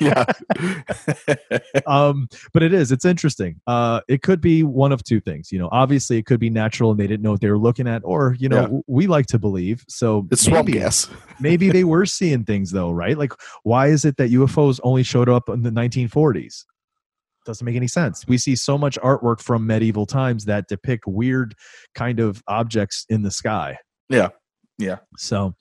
[0.00, 0.24] yeah.
[1.86, 5.58] um but it is it's interesting uh it could be one of two things you
[5.58, 8.02] know obviously it could be natural and they didn't know what they were looking at
[8.04, 8.78] or you know Yeah.
[8.86, 11.08] we like to believe so It's swamp maybe, gas.
[11.40, 15.28] maybe they were seeing things though right like why is it that ufos only showed
[15.28, 16.64] up in the 1940s
[17.48, 21.54] doesn't make any sense we see so much artwork from medieval times that depict weird
[21.94, 23.76] kind of objects in the sky
[24.08, 24.28] Yeah.
[24.78, 24.98] Yeah.
[25.16, 25.54] so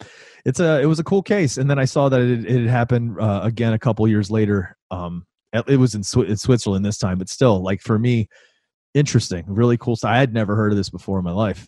[0.46, 2.70] it's a it was a cool case and then i saw that it, it had
[2.70, 6.98] happened uh, again a couple years later um it was in, Swi- in switzerland this
[7.00, 8.28] time but still like for me
[8.94, 11.68] interesting really cool stuff i had never heard of this before in my life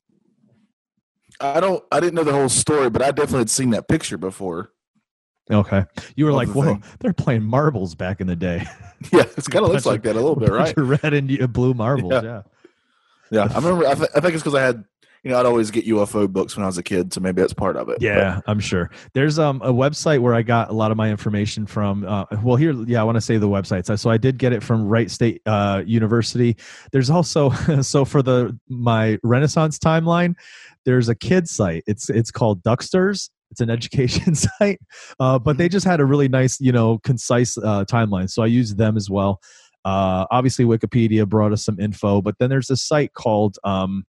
[1.42, 4.18] I don't I didn't know the whole story, but I definitely had seen that picture
[4.18, 4.72] before.
[5.50, 5.86] Okay
[6.16, 6.84] you were like the whoa thing.
[7.00, 8.64] they're playing marbles back in the day
[9.12, 10.74] Yeah, it kind of looks like that a little bit, right?
[10.78, 12.42] Red and blue marbles yeah, Yeah.
[13.32, 13.88] Yeah, I remember.
[13.88, 14.84] I, th- I think it's because I had,
[15.24, 17.54] you know, I'd always get UFO books when I was a kid, so maybe that's
[17.54, 18.02] part of it.
[18.02, 18.90] Yeah, I'm sure.
[19.14, 22.06] There's um a website where I got a lot of my information from.
[22.06, 23.86] Uh, well, here, yeah, I want to say the websites.
[23.86, 26.58] So- So I did get it from Wright State uh, University.
[26.92, 30.34] There's also so for the my Renaissance timeline,
[30.86, 31.84] there's a kid site.
[31.86, 33.30] It's it's called Ducksters.
[33.52, 34.80] It's an education site,
[35.20, 38.30] uh, but they just had a really nice, you know, concise uh, timeline.
[38.30, 39.40] So I used them as well.
[39.86, 44.04] Uh, obviously, Wikipedia brought us some info, but then there's a site called um,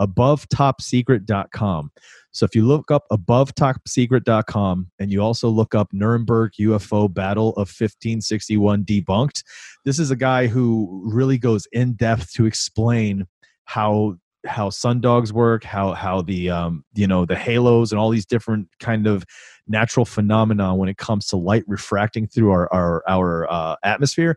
[0.00, 1.90] abovetopsecret.com.
[2.32, 7.68] So if you look up abovetopsecret.com and you also look up Nuremberg UFO Battle of
[7.68, 9.42] 1561 debunked,
[9.84, 13.26] this is a guy who really goes in depth to explain
[13.64, 18.26] how how sundogs work, how how the um you know the halos and all these
[18.26, 19.24] different kind of
[19.68, 24.36] natural phenomena when it comes to light refracting through our our our uh, atmosphere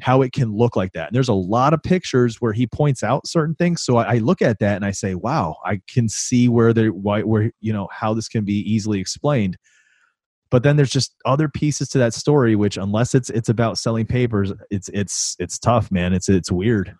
[0.00, 1.08] how it can look like that.
[1.08, 3.82] And there's a lot of pictures where he points out certain things.
[3.82, 6.88] So I, I look at that and I say, wow, I can see where they
[6.88, 9.56] why where you know how this can be easily explained.
[10.50, 14.06] But then there's just other pieces to that story, which unless it's it's about selling
[14.06, 16.12] papers, it's it's it's tough, man.
[16.12, 16.94] It's it's weird.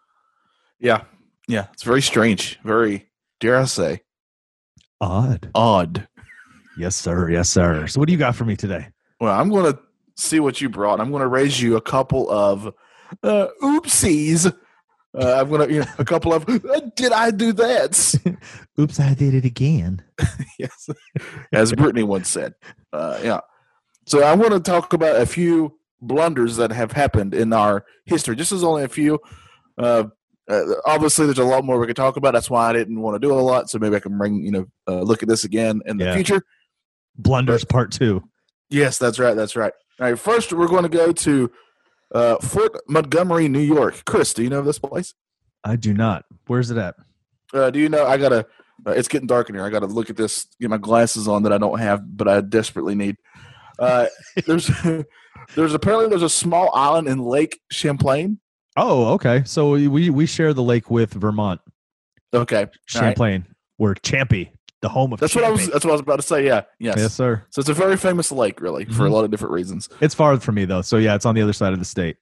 [0.81, 1.03] yeah,
[1.49, 1.67] yeah.
[1.73, 3.09] It's very strange, very
[3.41, 4.03] dare I say
[5.01, 5.51] Odd.
[5.55, 6.09] odd.
[6.77, 7.29] Yes, sir.
[7.29, 7.87] Yes, sir.
[7.89, 8.89] So what do you got for me today?
[9.21, 9.79] Well, I'm going to
[10.17, 11.01] see what you brought.
[11.01, 12.73] I'm going to raise you a couple of
[13.23, 14.47] uh, oopsies.
[15.19, 18.37] Uh, I'm going to you know, a couple of uh, did I do that?
[18.81, 20.03] Oops, I did it again.
[20.59, 20.89] yes,
[21.53, 22.55] as Britney once said.
[22.93, 23.41] Uh, yeah.
[24.07, 28.37] So I want to talk about a few blunders that have happened in our history.
[28.37, 29.19] This is only a few.
[29.77, 30.05] Uh,
[30.49, 32.33] uh, obviously, there's a lot more we could talk about.
[32.33, 33.69] That's why I didn't want to do a lot.
[33.71, 36.15] So maybe I can bring you know uh, look at this again in the Yeah.
[36.15, 36.43] future.
[37.17, 38.23] Blunders part two.
[38.71, 39.35] Yes, that's right.
[39.35, 39.73] That's right.
[40.01, 40.19] All right.
[40.19, 41.51] First, we're going to go to
[42.15, 44.05] uh, Fort Montgomery, New York.
[44.05, 45.15] Chris, do you know this place?
[45.65, 46.25] I do not.
[46.47, 46.95] Where's it at?
[47.53, 48.07] Uh, do you know?
[48.07, 48.47] I gotta.
[48.87, 49.65] Uh, it's getting dark in here.
[49.65, 50.47] I gotta look at this.
[50.61, 53.17] Get my glasses on that I don't have, but I desperately need.
[53.79, 54.07] Uh,
[54.47, 54.71] there's,
[55.57, 58.39] there's apparently there's a small island in Lake Champlain.
[58.79, 59.43] Oh, okay.
[59.45, 61.61] So we we, share the lake with Vermont,
[62.33, 62.71] Okay, All right.
[62.87, 63.47] Champlain.
[63.79, 64.51] We're Champy,
[64.83, 65.69] the home of That's what I was.
[65.69, 66.45] That's what I was about to say.
[66.47, 66.63] Yeah.
[66.79, 66.97] Yes.
[66.99, 67.43] Yes, sir.
[67.51, 69.13] So it's a very famous lake, really, for a Mhm.
[69.13, 69.89] lot of different reasons.
[70.01, 72.17] It's far from me though, so yeah, it's on the other side of the state.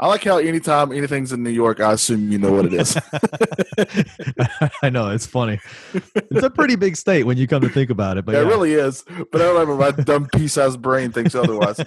[0.00, 2.96] I like how anytime anything's in New York, I assume you know what it is.
[4.82, 5.58] I know it's funny.
[6.14, 8.24] It's a pretty big state when you come to think about it.
[8.24, 9.04] But Yeah, yeah, it really is.
[9.32, 9.76] But I don't know.
[9.76, 11.80] My dumb pea-sized brain thinks otherwise.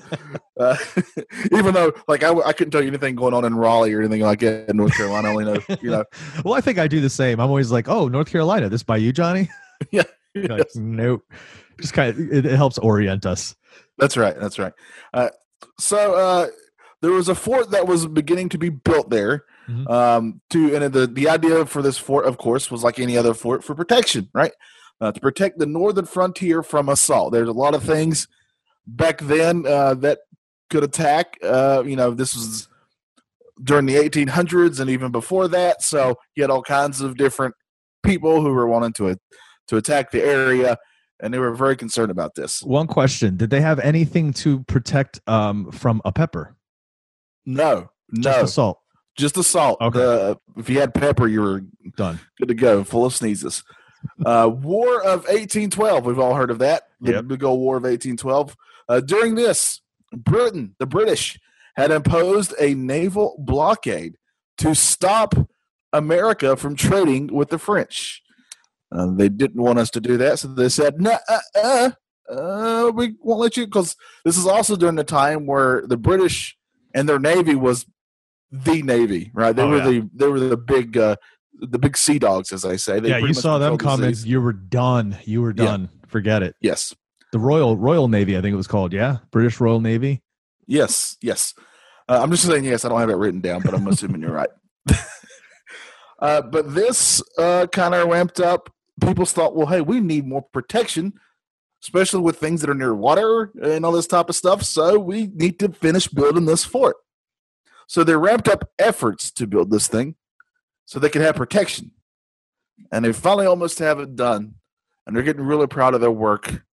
[0.60, 0.76] Uh,
[1.54, 4.22] even though, like, I, I couldn't tell you anything going on in Raleigh or anything
[4.22, 5.30] like that in North Carolina.
[5.30, 6.04] I only know, you know.
[6.44, 7.40] well, I think I do the same.
[7.40, 9.50] I'm always like, "Oh, North Carolina, this by you, Johnny?"
[9.92, 10.04] Yeah.
[10.36, 11.24] Like, nope.
[11.80, 13.56] Just kind of it, it helps orient us.
[13.98, 14.38] That's right.
[14.40, 14.74] That's right.
[15.14, 15.30] Uh,
[15.80, 16.48] so uh,
[17.02, 19.46] there was a fort that was beginning to be built there.
[19.68, 19.90] Mhm.
[19.90, 23.34] Um, to and the the idea for this fort, of course, was like any other
[23.34, 24.54] fort for protection, right?
[25.00, 27.34] Uh, to protect the northern frontier from assault.
[27.34, 28.28] There's a lot of things
[28.86, 30.20] back then uh, that
[30.70, 31.38] could attack.
[31.44, 32.68] Uh, you know, this was
[33.64, 35.84] during the 1800s and even before that.
[35.84, 37.56] So you had all kinds of different
[38.04, 39.18] people who were wanting to
[39.68, 40.78] to attack the area,
[41.20, 42.62] and they were very concerned about this.
[42.64, 46.56] One question: Did they have anything to protect um, from a pepper?
[47.46, 48.80] No, Just no, salt.
[49.18, 49.80] just assault.
[49.82, 50.00] Okay.
[50.00, 51.62] The- if you had pepper, you were
[51.98, 52.20] Done.
[52.40, 53.64] good to go, full of sneezes.
[54.26, 56.06] Uh, War of 1812.
[56.06, 56.84] We've all heard of that.
[57.02, 57.28] The Yep.
[57.28, 58.56] big old War of 1812.
[58.90, 61.40] Uh, during this, Britain, the British,
[61.76, 64.16] had imposed a naval blockade
[64.58, 65.34] to stop
[65.94, 68.22] America from trading with the French.
[68.92, 71.92] Uh, they didn't want us to do that, so they said, "No, uh, uh,
[72.30, 76.58] uh, we won't let you." Because this is also during the time where the British
[76.94, 77.86] and their navy was
[78.52, 79.56] the navy, right?
[79.56, 79.84] They Oh, were yeah.
[80.02, 81.16] the they were the big uh,
[81.54, 83.00] the big sea dogs, as I say.
[83.00, 85.18] They yeah, you saw them controlled the You were done.
[85.26, 85.66] You were Yeah.
[85.66, 85.90] done.
[86.08, 86.56] Forget it.
[86.60, 86.94] Yes,
[87.32, 88.92] The Royal Royal Navy, I think it was called.
[88.94, 90.22] Yeah, British Royal Navy.
[90.68, 91.54] yes, yes.
[92.10, 92.84] Uh, I'm just saying yes.
[92.84, 94.50] I don't have it written down, but I'm assuming you're right.
[96.20, 98.70] uh, but this uh, kind of ramped up.
[99.02, 101.14] People thought, well, hey, we need more protection,
[101.84, 104.64] especially with things that are near water and all this type of stuff.
[104.64, 106.98] So we need to finish building this fort.
[107.88, 110.16] So they ramped up efforts to build this thing
[110.86, 111.92] so they could have protection.
[112.92, 114.56] And they finally almost have it done.
[115.06, 116.64] And they're getting really proud of their work.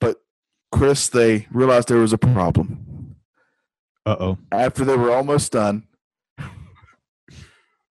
[0.00, 0.18] But
[0.70, 3.16] Chris, they realized there was a problem.
[4.04, 4.38] Uh oh.
[4.52, 5.88] After they were almost done,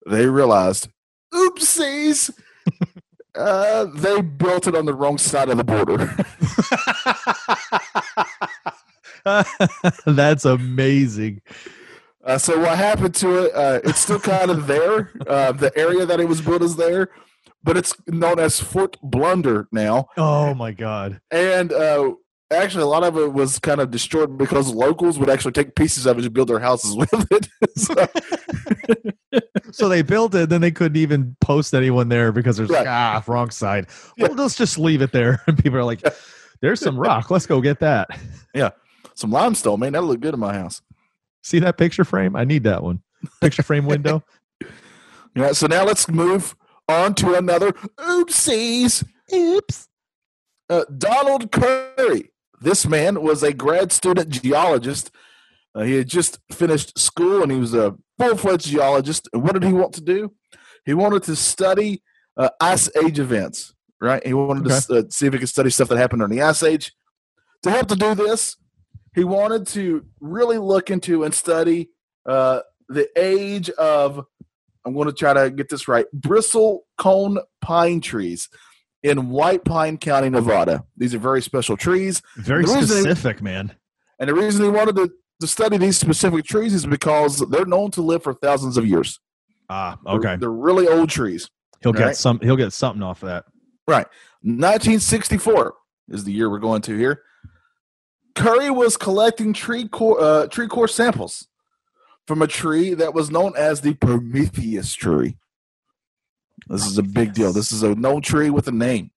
[0.05, 0.87] they realized,
[1.33, 2.31] oopsies,
[3.37, 6.15] uh, they built it on the wrong side of the border.
[10.05, 11.41] That's amazing.
[12.23, 13.55] Uh, so what happened to it?
[13.55, 15.11] Uh, it's still kind of there.
[15.27, 17.09] Uh, the area that it was built is there,
[17.63, 20.07] but it's known as Fort Blunder now.
[20.17, 21.21] Oh my god.
[21.29, 22.13] And uh,
[22.51, 26.05] actually, a lot of it was kind of destroyed because locals would actually take pieces
[26.05, 27.47] of it to build their houses with it.
[27.75, 27.93] so,
[29.71, 33.23] So they built it, then they couldn't even post anyone there because there's like ah
[33.27, 33.87] wrong side.
[34.15, 34.27] Yeah.
[34.27, 35.41] Well, let's just leave it there.
[35.47, 36.01] And people are like,
[36.61, 37.29] "There's some rock.
[37.29, 38.09] Let's go get that."
[38.53, 38.69] Yeah.
[39.15, 40.81] Some limestone, man, that'll look good in my house.
[41.41, 42.35] See that picture frame?
[42.35, 43.01] I need that one.
[43.41, 44.23] Picture frame window.
[45.37, 46.55] Yeah, so now let's move
[46.87, 49.05] on to another oopsies.
[49.33, 49.89] Oops.
[50.69, 52.29] Uh, Donald Currey.
[52.61, 55.11] This man was a grad student geologist.
[55.75, 59.29] Uh, he had just finished school and he was a full fledged geologist.
[59.33, 60.33] And what did he want to do?
[60.85, 62.03] He wanted to study
[62.37, 64.25] uh, ice age events, right?
[64.25, 66.63] He wanted to uh, see if he could study stuff that happened during the ice
[66.63, 66.93] age.
[67.63, 68.57] To help to do this,
[69.15, 71.89] he wanted to really look into and study
[72.27, 72.59] uh,
[72.89, 74.23] the age of,
[74.85, 78.49] I'm going to try to get this right, bristle cone pine trees
[79.01, 80.83] in White Pine County, Nevada.
[80.97, 82.21] These are very special trees.
[82.37, 83.75] Very specific, man.
[84.19, 85.11] And the reason he wanted to,
[85.41, 89.19] to study these specific trees is because they're known to live for thousands of years.
[89.69, 90.35] Ah, They're- okay.
[90.37, 91.49] They're, really old trees.
[91.81, 92.39] He'll get some.
[92.41, 93.45] He'll get something off of that.
[93.87, 94.07] Right.
[94.41, 95.75] 1964
[96.09, 97.21] is the year we're going to here.
[98.35, 101.47] Currey was collecting tree core uh, tree core samples
[102.27, 105.37] from a tree that was known as the Prometheus tree.
[106.67, 107.53] This is a big deal.
[107.53, 109.11] This is a known tree with a name.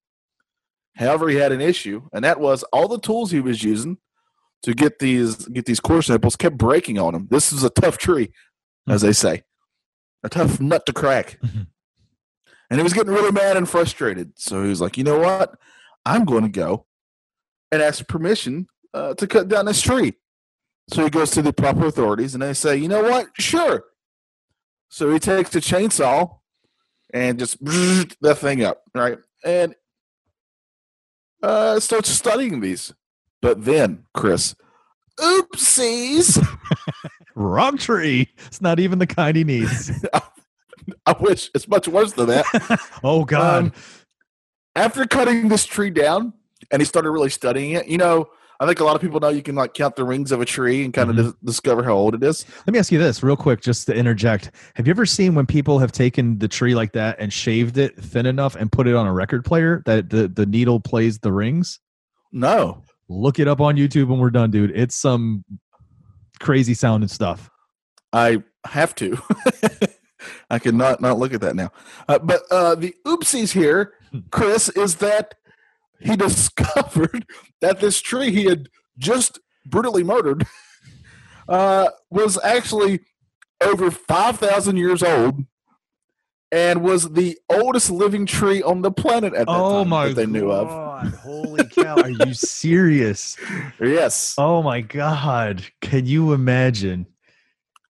[0.95, 3.97] However, he had an issue, and that was all the tools he was using
[4.63, 7.27] to get these get these core samples kept breaking on him.
[7.31, 8.31] This is a tough tree,
[8.87, 9.43] as they say,
[10.23, 11.39] a tough nut to crack.
[11.43, 11.67] Mhm.
[12.69, 14.33] And he was getting really mad and frustrated.
[14.37, 15.55] So he was like, "You know what?
[16.05, 16.85] I'm going to go
[17.71, 20.13] and ask permission uh, to cut down this tree."
[20.89, 23.27] So he goes to the proper authorities, and they say, "You know what?
[23.39, 23.85] Sure."
[24.89, 26.39] So he takes the chainsaw
[27.13, 27.57] and just
[28.21, 29.17] that thing up, right?
[29.43, 29.75] And
[31.41, 32.93] uh, starts studying these.
[33.41, 34.55] But then, Chris,
[35.19, 36.45] oopsies!
[37.35, 38.29] Wrong tree.
[38.47, 39.91] It's not even the kind he needs.
[41.05, 42.45] I wish it's much worse than that.
[43.03, 43.65] oh God.
[43.65, 43.73] Um,
[44.75, 46.33] After cutting this tree down,
[46.71, 48.27] and he started really studying it, you know,
[48.59, 50.45] I think a lot of people know you can like count the rings of a
[50.45, 51.33] tree and kind of Mhm.
[51.45, 52.45] discover how old it is.
[52.67, 54.51] Let me ask you this real quick, just to interject.
[54.75, 57.95] Have you ever seen when people have taken the tree like that and shaved it
[57.97, 61.31] thin enough and put it on a record player that the, the needle plays the
[61.31, 61.79] rings?
[62.33, 64.71] No, Look it up on YouTube when we're done, dude.
[64.75, 65.43] It's some
[66.39, 67.49] crazy sounding stuff.
[68.13, 69.17] I have to.
[70.49, 71.71] I cannot not look at that now.
[72.07, 73.93] Uh, but uh, the oopsies here,
[74.31, 75.35] Chris, is that
[75.99, 77.25] he discovered
[77.61, 80.45] that this tree he had just brutally murdered
[81.47, 83.01] uh, was actually
[83.61, 85.45] over 5,000 years old
[86.51, 90.25] and was the oldest living tree on the planet at that Oh time that they
[90.25, 90.67] knew of.
[91.01, 91.13] God.
[91.15, 91.97] Holy cow.
[91.97, 93.37] Are you serious?
[93.79, 94.35] Yes.
[94.37, 95.63] Oh my God.
[95.81, 97.05] Can you imagine?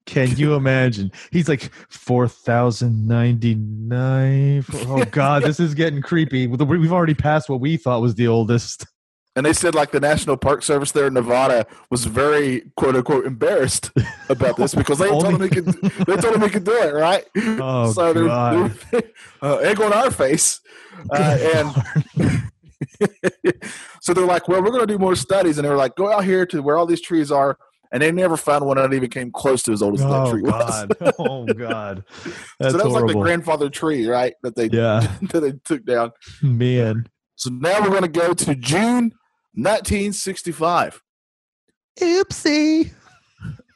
[0.06, 1.12] Can you imagine?
[1.32, 4.66] He's like 4,099.
[4.88, 6.48] Oh God, this is getting creepy.
[6.48, 8.88] We've already passed what we thought was the oldest.
[9.36, 13.26] And they said like the National Park Service there in Nevada was very quote unquote
[13.26, 13.92] embarrassed
[14.30, 16.94] about this because they told him he could they told him he could do it,
[16.94, 17.24] right?
[17.62, 18.72] Oh, so they're, God.
[18.92, 19.04] they're
[19.42, 20.60] uh, egg on our face.
[21.12, 21.74] Uh, and
[24.02, 25.58] so they're like, well, we're going to do more studies.
[25.58, 27.58] And they were like, go out here to where all these trees are.
[27.92, 30.32] And they never found one that even came close to as old as that oh
[30.32, 30.86] tree was.
[31.00, 31.14] God.
[31.20, 32.04] Oh God.
[32.60, 34.36] That's so that was like the grandfather tree, right?
[34.44, 36.12] That they yeah, that they took down.
[36.44, 37.08] man.
[37.36, 39.14] So now we're going to go to June
[39.56, 41.02] 1965.
[42.00, 42.92] Oopsie.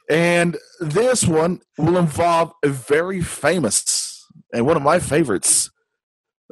[0.08, 4.14] And this one will involve a very famous
[4.54, 5.70] and one of my favorites,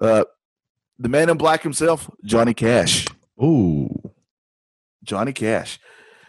[0.03, 0.25] uh,
[1.03, 3.07] the man in black himself, Johnny Cash.
[3.43, 3.89] Ooh.
[5.05, 5.79] Johnny Cash.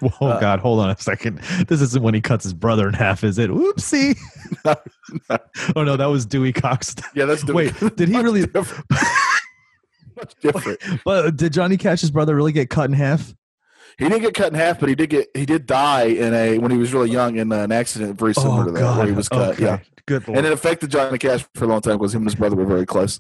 [0.02, 1.40] Oh Uh, God, hold on a second.
[1.68, 3.50] This isn't when he cuts his brother in half, is it?
[3.50, 4.18] Oopsie.
[5.76, 6.96] Oh no, that was Dewey Cox.
[7.14, 8.46] Yeah, that's the Wait, did he much really?
[8.46, 8.86] different.
[10.16, 10.80] much different.
[11.06, 13.34] But did Johnny Cash's brother really get cut in half?
[14.00, 16.58] He didn't get cut in half, but he did get he did die in a
[16.58, 19.30] when he was really young in an accident very similar to that where he was
[19.30, 19.40] cut.
[19.50, 19.64] Oh, Okay.
[19.64, 20.38] Yeah, Good lord.
[20.38, 22.66] and it affected Johnny Cash for a long time because him and his brother were
[22.66, 23.20] very close.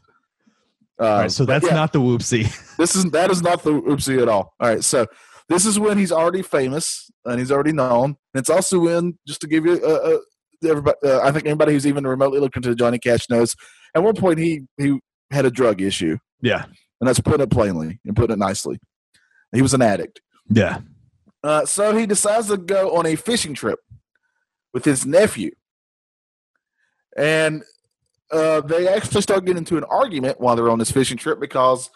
[1.03, 1.73] All right, so that's yeah.
[1.73, 2.45] not the whoopsie.
[2.77, 4.53] This is that is not the whoopsie at all.
[4.59, 5.05] All right, so
[5.49, 8.05] this is when he's already famous and he's already known.
[8.33, 9.87] And it's also when, just to give you, uh,
[10.65, 13.55] uh, everybody, uh, I think anybody who's even remotely looked into Johnny Cash knows.
[13.95, 14.99] At one point, he he
[15.31, 16.63] had a drug issue, Yeah.
[16.99, 18.79] and that's putting it plainly and putting it nicely.
[19.51, 20.79] He was an addict, Yeah.
[21.43, 23.79] uh, so he decides to go on a fishing trip
[24.73, 25.51] with his nephew,
[27.15, 27.63] and
[28.31, 31.89] uh, they actually start getting into an argument while they're on this fishing trip because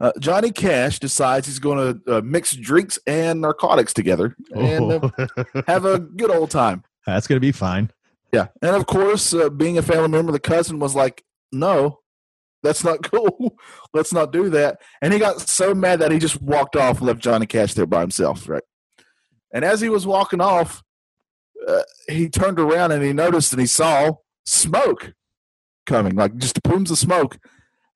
[0.00, 5.10] uh, Johnny Cash decides he's going to uh, mix drinks and narcotics together and uh,
[5.66, 6.82] have a good old time.
[7.06, 7.90] that's gonna be fine.
[8.32, 12.00] Yeah, and of course, uh, being a family member, the cousin was like, "No,
[12.62, 13.56] that's not cool.
[13.92, 17.06] Let's not do that." And he got so mad that he just walked off, and
[17.06, 18.48] left Johnny Cash there by himself.
[18.48, 18.62] Right,
[19.52, 20.82] and as he was walking off,
[21.66, 24.12] uh, he turned around and he noticed and he saw
[24.44, 25.12] smoke
[25.86, 27.38] coming, like just plumes of smoke,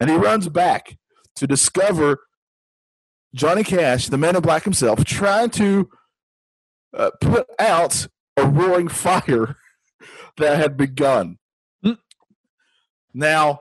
[0.01, 0.99] and he runs back
[1.37, 2.20] to discover
[3.34, 5.91] Johnny Cash, the man in black himself, trying to
[6.97, 9.57] uh, put out a roaring fire
[10.39, 11.39] that had begun.
[11.82, 11.93] Hmm.
[13.12, 13.61] Now,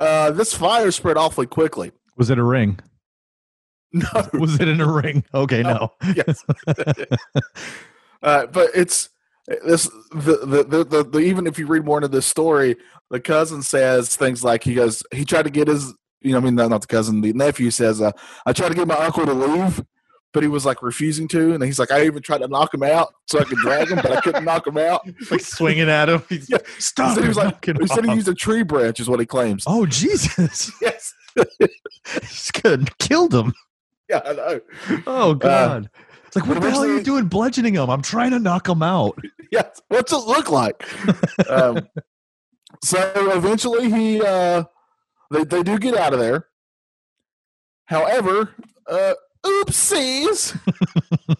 [0.00, 1.92] uh, this fire spread awfully quickly.
[2.16, 2.78] Was it a ring?
[3.94, 5.22] No, Was it in a ring?
[5.34, 5.92] Okay, no.
[6.16, 6.42] yes,
[8.22, 9.10] uh, but it's
[9.46, 12.76] this the the, the the the even if you read more into this story,
[13.10, 16.40] the cousin says things like he goes he tried to get his you know I
[16.40, 18.12] mean not not the cousin the nephew says uh,
[18.46, 19.82] I tried to get my uncle to leave.
[20.34, 22.82] But he was like refusing to, and he's like, I even tried to knock him
[22.82, 25.06] out so I could drag him, but I couldn't knock him out.
[25.30, 26.22] like swinging at him.
[26.26, 26.56] He's, Yeah.
[26.78, 27.18] Stop!
[27.18, 29.64] He he was like, he said he used a tree branch, is what he claims.
[29.66, 30.72] oh Jesus!
[30.80, 31.12] Yes,
[32.22, 32.96] He's good.
[32.98, 33.52] Killed him.
[34.08, 34.60] yeah, I know.
[35.06, 35.90] Oh God!
[36.32, 37.90] It's like, what the hell are you doing bludgeoning him?
[37.90, 39.18] I'm trying to knock him out.
[39.52, 40.82] Yeah, what's it look like?
[41.50, 41.86] um,
[42.82, 44.64] so eventually he, uh,
[45.30, 46.46] they, they do get out of there.
[47.84, 48.54] However,
[48.86, 49.12] uh,
[49.44, 50.58] oopsies.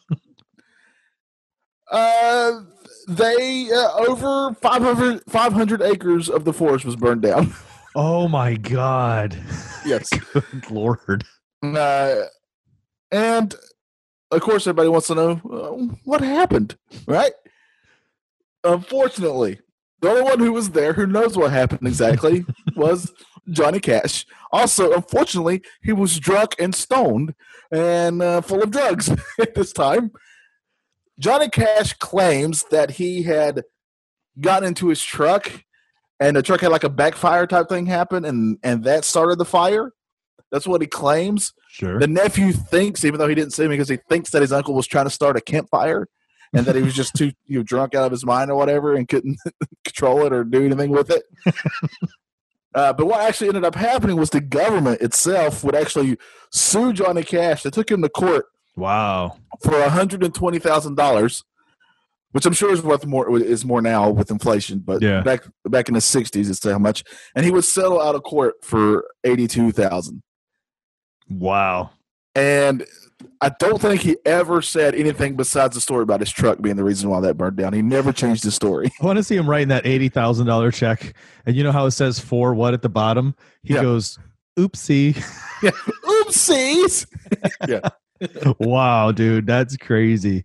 [1.90, 2.60] uh,
[3.08, 7.54] they uh, over 500, 500 acres of the forest was burned down.
[7.94, 9.38] Oh my god!
[9.86, 11.24] Yes, Good lord.
[11.62, 12.24] uh,
[13.10, 13.54] and
[14.32, 16.76] of course, everybody wants to know uh, what happened,
[17.06, 17.32] right?
[18.64, 19.60] Unfortunately,
[20.00, 22.44] the only one who was there who knows what happened exactly
[22.76, 23.12] was
[23.50, 24.26] Johnny Cash.
[24.50, 27.34] Also, unfortunately, he was drunk and stoned
[27.70, 29.10] and uh, full of drugs
[29.40, 30.10] at this time.
[31.18, 33.62] Johnny Cash claims that he had
[34.40, 35.64] gotten into his truck
[36.18, 39.44] and the truck had like a backfire type thing happen and and that started the
[39.44, 39.92] fire.
[40.52, 41.54] That's what he claims.
[41.68, 41.98] Sure.
[41.98, 44.74] The nephew thinks, even though he didn't see him, because he thinks that his uncle
[44.74, 46.06] was trying to start a campfire
[46.52, 48.94] and that he was just too you know, drunk out of his mind or whatever
[48.94, 49.38] and couldn't
[49.84, 51.22] control it or do anything with it.
[52.74, 56.18] uh, but what actually ended up happening was the government itself would actually
[56.52, 57.62] sue Johnny Cash.
[57.62, 58.44] They took him to court
[58.76, 59.38] wow.
[59.62, 61.42] for $120,000,
[62.32, 64.80] which I'm sure is worth more is more now with inflation.
[64.80, 65.22] But Yeah.
[65.22, 67.04] back back in the 60s, it's how much.
[67.34, 70.22] And he would settle out of court for 82000
[71.38, 71.90] Wow.
[72.34, 72.84] And
[73.40, 76.84] I don't think he ever said anything besides the story about his truck being the
[76.84, 77.72] reason why that burned down.
[77.72, 78.90] He never changed his story.
[79.00, 81.14] I want to see him writing that eighty thousand dollar check,
[81.46, 83.34] and you know how it says for what at the bottom?
[83.62, 83.82] He Yeah.
[83.82, 84.18] goes,
[84.58, 85.14] "Oopsie."
[86.04, 87.06] Oopsies!
[87.68, 87.80] yeah.
[88.58, 90.44] wow, dude, that's crazy.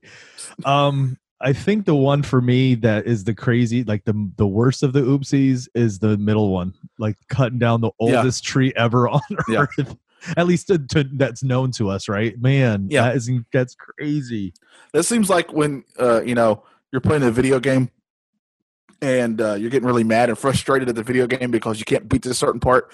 [0.65, 4.83] Um, I think the one for me that is the crazy, like the the worst
[4.83, 8.17] of the oopsies, is the middle one, like cutting down the Yeah.
[8.17, 9.65] oldest tree ever on Yeah.
[9.77, 9.95] earth.
[10.35, 12.39] At least to, to, that's known to us, right?
[12.41, 13.03] Man, Yeah.
[13.03, 14.53] that is that's crazy.
[14.93, 17.89] That seems like when uh, you know you're playing a video game
[19.01, 22.09] and uh, you're getting really mad and frustrated at the video game because you can't
[22.09, 22.91] beat this certain part.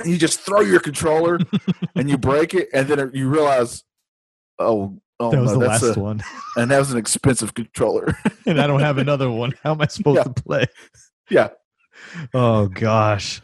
[0.00, 1.38] And you just throw your controller
[1.94, 3.84] and you break it, and then you realize,
[4.58, 6.22] oh, oh That was no, the last a, one,
[6.56, 8.16] and that was an expensive controller.
[8.46, 9.52] and I don't have another one.
[9.62, 10.22] How am I supposed Yeah.
[10.24, 10.64] to play?
[11.28, 11.48] yeah,
[12.32, 13.42] Oh gosh.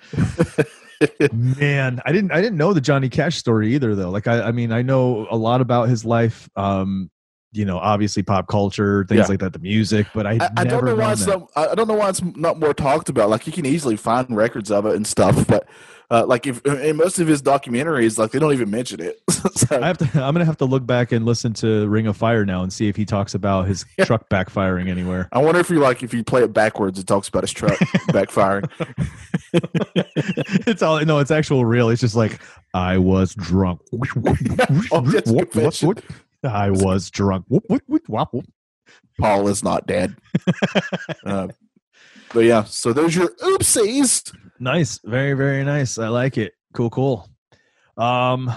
[1.32, 4.52] Man i didn't i didn't know the johnny cash story either though like i i
[4.52, 7.10] mean i know a lot about his life um
[7.52, 9.26] you know obviously pop culture things Yeah.
[9.26, 11.50] like that the music but i I, I don't know why it's not.
[11.54, 13.30] I I don't know why it's not more talked about.
[13.30, 15.66] Like you can easily find records of it and stuff, but
[16.10, 19.20] uh, like if in most of his documentaries, like they don't even mention it.
[19.56, 20.04] So- I have to.
[20.22, 22.88] I'm gonna have to look back and listen to Ring of Fire now and see
[22.88, 24.04] if he talks about his Yeah.
[24.04, 25.28] truck backfiring anywhere.
[25.32, 27.78] I wonder if you like if you play it backwards, it talks about his truck
[28.10, 28.68] backfiring.
[30.66, 31.18] it's all no.
[31.20, 31.88] It's actual real.
[31.90, 32.40] It's just like
[32.74, 33.80] I was drunk.
[34.92, 36.02] Oh, that's Whoop, whoop,
[36.44, 37.46] I was drunk.
[39.18, 40.16] Paul is not dead.
[41.24, 41.48] uh,
[42.32, 44.34] but yeah, so there's your oopsies.
[44.58, 45.98] Nice, very very nice.
[45.98, 46.52] I like it.
[46.72, 47.28] Cool, cool.
[47.96, 48.52] Um,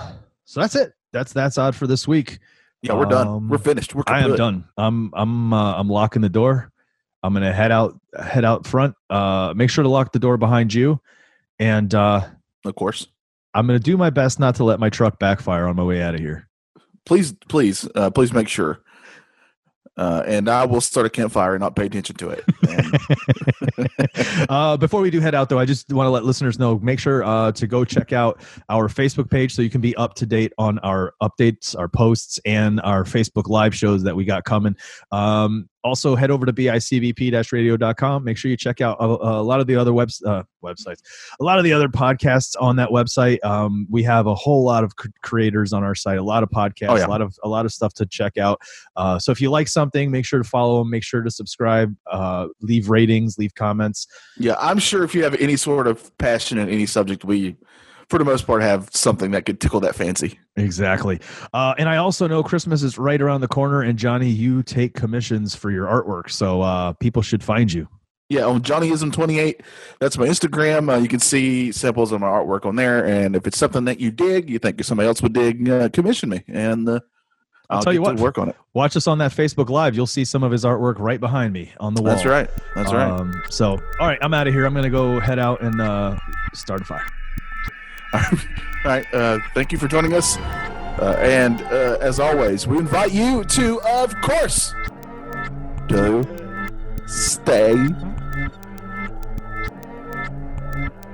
[0.45, 0.93] so that's it.
[1.11, 2.39] That's that's odd for this week.
[2.81, 3.27] Yeah, we're done.
[3.27, 3.93] Um, We're finished.
[3.93, 4.65] We're I am done.
[4.77, 6.71] I'm I'm uh, I'm locking the door.
[7.21, 8.95] I'm gonna head out head out front.
[9.09, 11.01] Uh, make sure to lock the door behind you,
[11.59, 12.25] and uh,
[12.65, 13.07] Of course.
[13.53, 16.13] I'm gonna do my best not to let my truck backfire on my way out
[16.13, 16.47] of here.
[17.05, 18.81] Please, please, uh, please make sure.
[19.99, 22.45] Uh, and I will start a campfire and not pay attention to it.
[24.49, 26.99] Uh, before we do head out, though, I just want to let listeners know make
[26.99, 30.25] sure uh, to go check out our Facebook page so you can be up to
[30.25, 34.75] date on our updates, our posts, and our Facebook live shows that we got coming.
[35.11, 38.23] Um, also, head over to bicbp radio.com.
[38.23, 41.01] Make sure you check out a, a lot of the other webs, uh, websites,
[41.39, 43.43] a lot of the other podcasts on that website.
[43.45, 46.49] Um, we have a whole lot of c- creators on our site, a lot of
[46.49, 47.05] podcasts, Oh, yeah.
[47.05, 48.59] a lot of a lot of stuff to check out.
[48.95, 50.89] Uh, so if you like something, make sure to follow them.
[50.89, 51.95] Make sure to subscribe.
[52.11, 54.07] Uh, leave ratings, leave comments.
[54.37, 57.55] yeah, I'm sure if you have any sort of passion in any subject, we,
[58.09, 60.39] for the most part, have something that could tickle that fancy.
[60.55, 61.19] Exactly.
[61.53, 64.95] Uh, and I also know Christmas is right around the corner, and Johnny, you take
[64.95, 67.87] commissions for your artwork, so uh, people should find you.
[68.29, 69.61] Yeah, on Johnnyism28,
[69.99, 70.93] that's my Instagram.
[70.93, 73.03] Uh, you can see samples of my artwork on there.
[73.03, 76.29] And if it's something that you dig, you think somebody else would dig, uh, commission
[76.29, 76.99] me, and uh,
[77.71, 78.17] I'll I'll, tell you what.
[78.17, 78.55] work on it.
[78.73, 79.95] Watch us on that Facebook Live.
[79.95, 82.13] You'll see some of his artwork right behind me on the wall.
[82.13, 82.49] That's right.
[82.75, 83.09] That's right.
[83.09, 84.65] Um, so, all right, I'm out of here.
[84.65, 86.15] I'm going to go head out and uh,
[86.53, 87.05] start a fire.
[88.13, 88.21] All
[88.85, 89.13] right.
[89.13, 90.37] Uh, thank you for joining us.
[90.37, 94.73] Uh, and uh, as always, we invite you to, of course,
[95.87, 96.23] go
[97.05, 97.75] stay.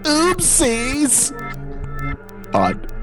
[0.03, 1.33] Oopsies.
[2.53, 2.94] Odd.